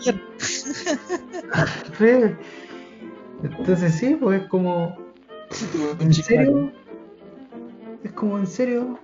[2.00, 2.36] Re-
[3.44, 4.98] Entonces, sí, pues es como,
[6.00, 6.72] ¿en serio?
[8.04, 9.00] Es como, ¿en serio?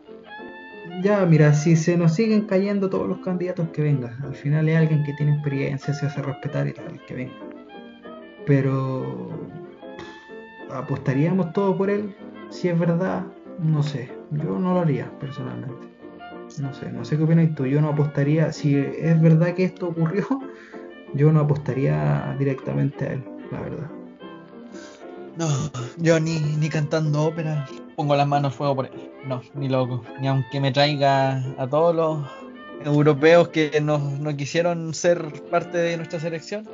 [1.02, 4.18] Ya, mira, si se nos siguen cayendo todos los candidatos, que venga.
[4.24, 7.34] Al final es alguien que tiene experiencia, se hace respetar y tal, que venga.
[8.46, 9.30] Pero,
[10.72, 12.16] ¿apostaríamos todo por él?
[12.50, 13.26] Si es verdad,
[13.60, 14.10] no sé.
[14.32, 15.88] Yo no lo haría, personalmente.
[16.60, 17.66] No sé, no sé qué opinas tú.
[17.66, 20.26] Yo no apostaría, si es verdad que esto ocurrió,
[21.14, 23.92] yo no apostaría directamente a él, la verdad.
[25.38, 25.48] No,
[25.98, 27.66] yo ni, ni cantando ópera
[27.96, 29.12] pongo las manos al fuego por él.
[29.26, 30.04] No, ni loco.
[30.20, 32.26] Ni aunque me traiga a todos los
[32.84, 36.68] europeos que no, no quisieron ser parte de nuestra selección.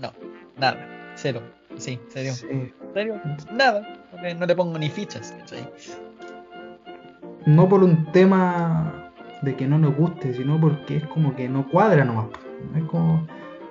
[0.00, 0.12] No,
[0.56, 0.86] nada.
[1.14, 1.42] Cero.
[1.76, 2.32] Sí, serio.
[2.32, 2.72] Sí.
[2.94, 3.20] ¿Serio?
[3.52, 3.86] Nada.
[4.22, 5.32] Le, no le pongo ni fichas.
[5.38, 5.68] ¿cachai?
[7.46, 9.12] No por un tema
[9.42, 12.26] de que no nos guste, sino porque es como que no cuadra nomás.
[12.74, 13.26] Es como,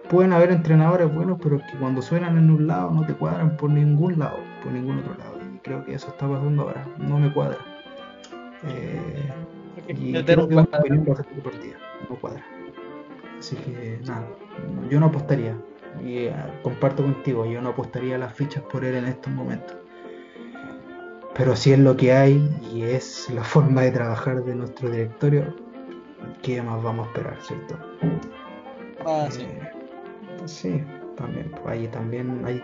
[0.09, 3.69] pueden haber entrenadores buenos, pero que cuando suenan en un lado no te cuadran por
[3.69, 5.44] ningún lado, por ningún otro lado.
[5.65, 7.57] Creo que eso está pasando ahora, no me cuadra.
[8.67, 9.29] Eh,
[9.87, 10.79] y Meter creo que una cuadro.
[10.85, 11.75] opinión bastante partida,
[12.09, 12.45] no cuadra.
[13.39, 14.27] Así que nada,
[14.73, 15.57] no- yo no apostaría.
[16.03, 19.75] Y eh, comparto contigo, yo no apostaría las fichas por él en estos momentos.
[21.35, 25.55] Pero si es lo que hay y es la forma de trabajar de nuestro directorio,
[26.43, 27.75] ¿qué más vamos a esperar, cierto?
[29.05, 29.41] Ah, sí.
[29.41, 29.59] Eh,
[30.45, 30.83] sí,
[31.17, 31.49] también.
[31.51, 32.63] pues, Ahí también hay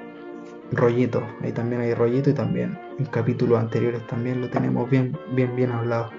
[0.72, 5.56] rollito, ahí también hay rollito y también en capítulos anteriores también lo tenemos bien, bien,
[5.56, 6.10] bien hablado.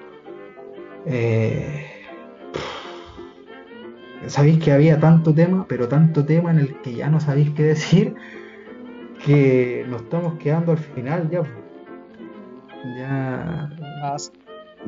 [1.07, 1.87] Eh,
[4.27, 7.63] sabéis que había tanto tema, pero tanto tema en el que ya no sabéis qué
[7.63, 8.15] decir,
[9.25, 11.43] que nos estamos quedando al final ya.
[12.97, 13.71] Ya.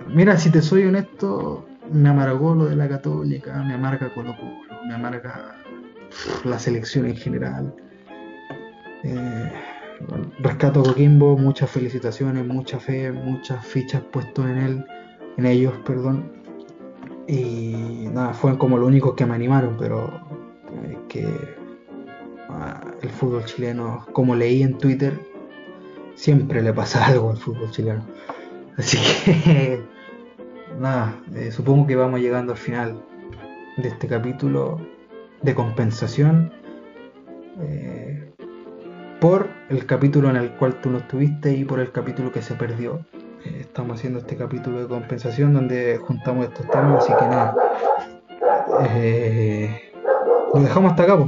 [0.08, 4.82] Mira, si te soy honesto, me amargó lo de la católica, me amarga Colo Colo,
[4.88, 5.54] me amarga
[6.44, 7.74] la selección en general.
[9.04, 9.52] Eh,
[10.38, 14.84] rescato Coquimbo, muchas felicitaciones, mucha fe, muchas fichas puestos en él,
[15.36, 16.32] en ellos, perdón.
[17.26, 20.20] Y nada, fueron como los únicos que me animaron, pero
[20.84, 21.26] eh, que
[22.48, 25.18] ah, el fútbol chileno, como leí en Twitter,
[26.14, 28.04] siempre le pasa algo al fútbol chileno.
[28.76, 29.82] Así que,
[30.80, 33.02] nada, eh, supongo que vamos llegando al final
[33.76, 34.80] de este capítulo
[35.42, 36.52] de compensación
[37.60, 38.23] eh,
[39.20, 42.54] por el capítulo en el cual tú no estuviste y por el capítulo que se
[42.54, 43.04] perdió.
[43.44, 47.54] Eh, estamos haciendo este capítulo de compensación donde juntamos estos temas, así que nada.
[48.90, 49.92] Eh,
[50.52, 51.18] lo dejamos hasta acá.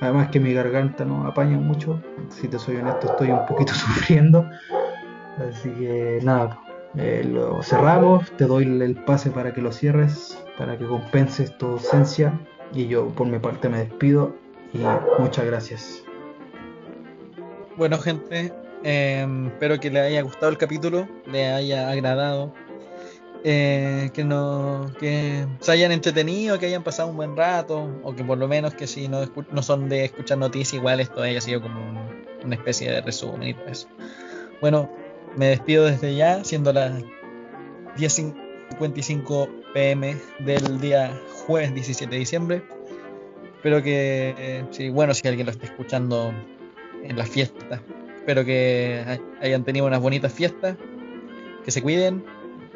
[0.00, 2.00] Además que mi garganta no apaña mucho.
[2.28, 4.48] Si te soy honesto, estoy un poquito sufriendo.
[5.48, 6.58] Así que nada,
[6.96, 11.66] eh, lo cerramos, te doy el pase para que lo cierres, para que compenses tu
[11.66, 12.38] ausencia
[12.72, 14.34] y yo por mi parte me despido
[14.72, 14.80] y
[15.18, 16.04] muchas gracias.
[17.76, 18.52] Bueno, gente,
[18.84, 22.52] eh, espero que les haya gustado el capítulo, les haya agradado,
[23.44, 28.22] eh, que, no, que se hayan entretenido, que hayan pasado un buen rato, o que
[28.24, 31.62] por lo menos que si no, no son de escuchar noticias, igual esto haya sido
[31.62, 33.88] como un- una especie de resumen y todo eso.
[34.60, 34.90] Bueno,
[35.36, 37.02] me despido desde ya, siendo las
[37.96, 42.62] 10.55 pm del día jueves 17 de diciembre.
[43.56, 46.32] Espero que, eh, sí, bueno, si alguien lo está escuchando
[47.04, 47.80] en las fiestas,
[48.16, 50.76] espero que hay- hayan tenido unas bonitas fiestas,
[51.64, 52.22] que se cuiden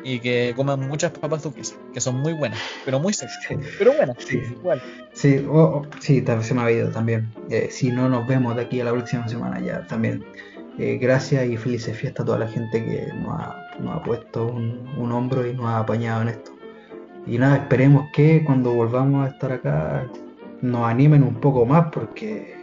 [0.03, 3.39] y que coman muchas papas duquesas, que son muy buenas, pero muy secas,
[3.79, 4.39] pero buenas, Sí.
[4.61, 4.83] igual.
[5.13, 7.33] Sí, oh, oh, sí, se me ha ido también.
[7.51, 10.25] Eh, si no nos vemos de aquí a la próxima semana ya también.
[10.77, 14.47] eh, gracias y felices fiestas a toda la gente que nos ha, nos ha puesto
[14.49, 16.51] un, un hombro y nos ha apañado en esto.
[17.29, 20.05] Y nada, esperemos que cuando volvamos a estar acá
[20.63, 22.54] nos animen un poco más porque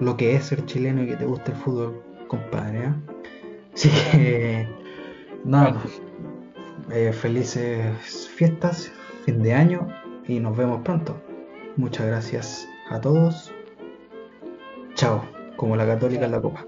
[0.00, 2.86] lo que es ser chileno y que te guste el fútbol, compadre.
[2.86, 2.94] ¿eh?
[3.74, 4.68] Así que
[5.44, 5.80] nada,
[6.90, 8.90] eh, felices fiestas,
[9.24, 9.88] fin de año
[10.26, 11.16] y nos vemos pronto.
[11.76, 13.52] Muchas gracias a todos.
[14.94, 15.22] Chao,
[15.56, 16.66] como la católica en la copa.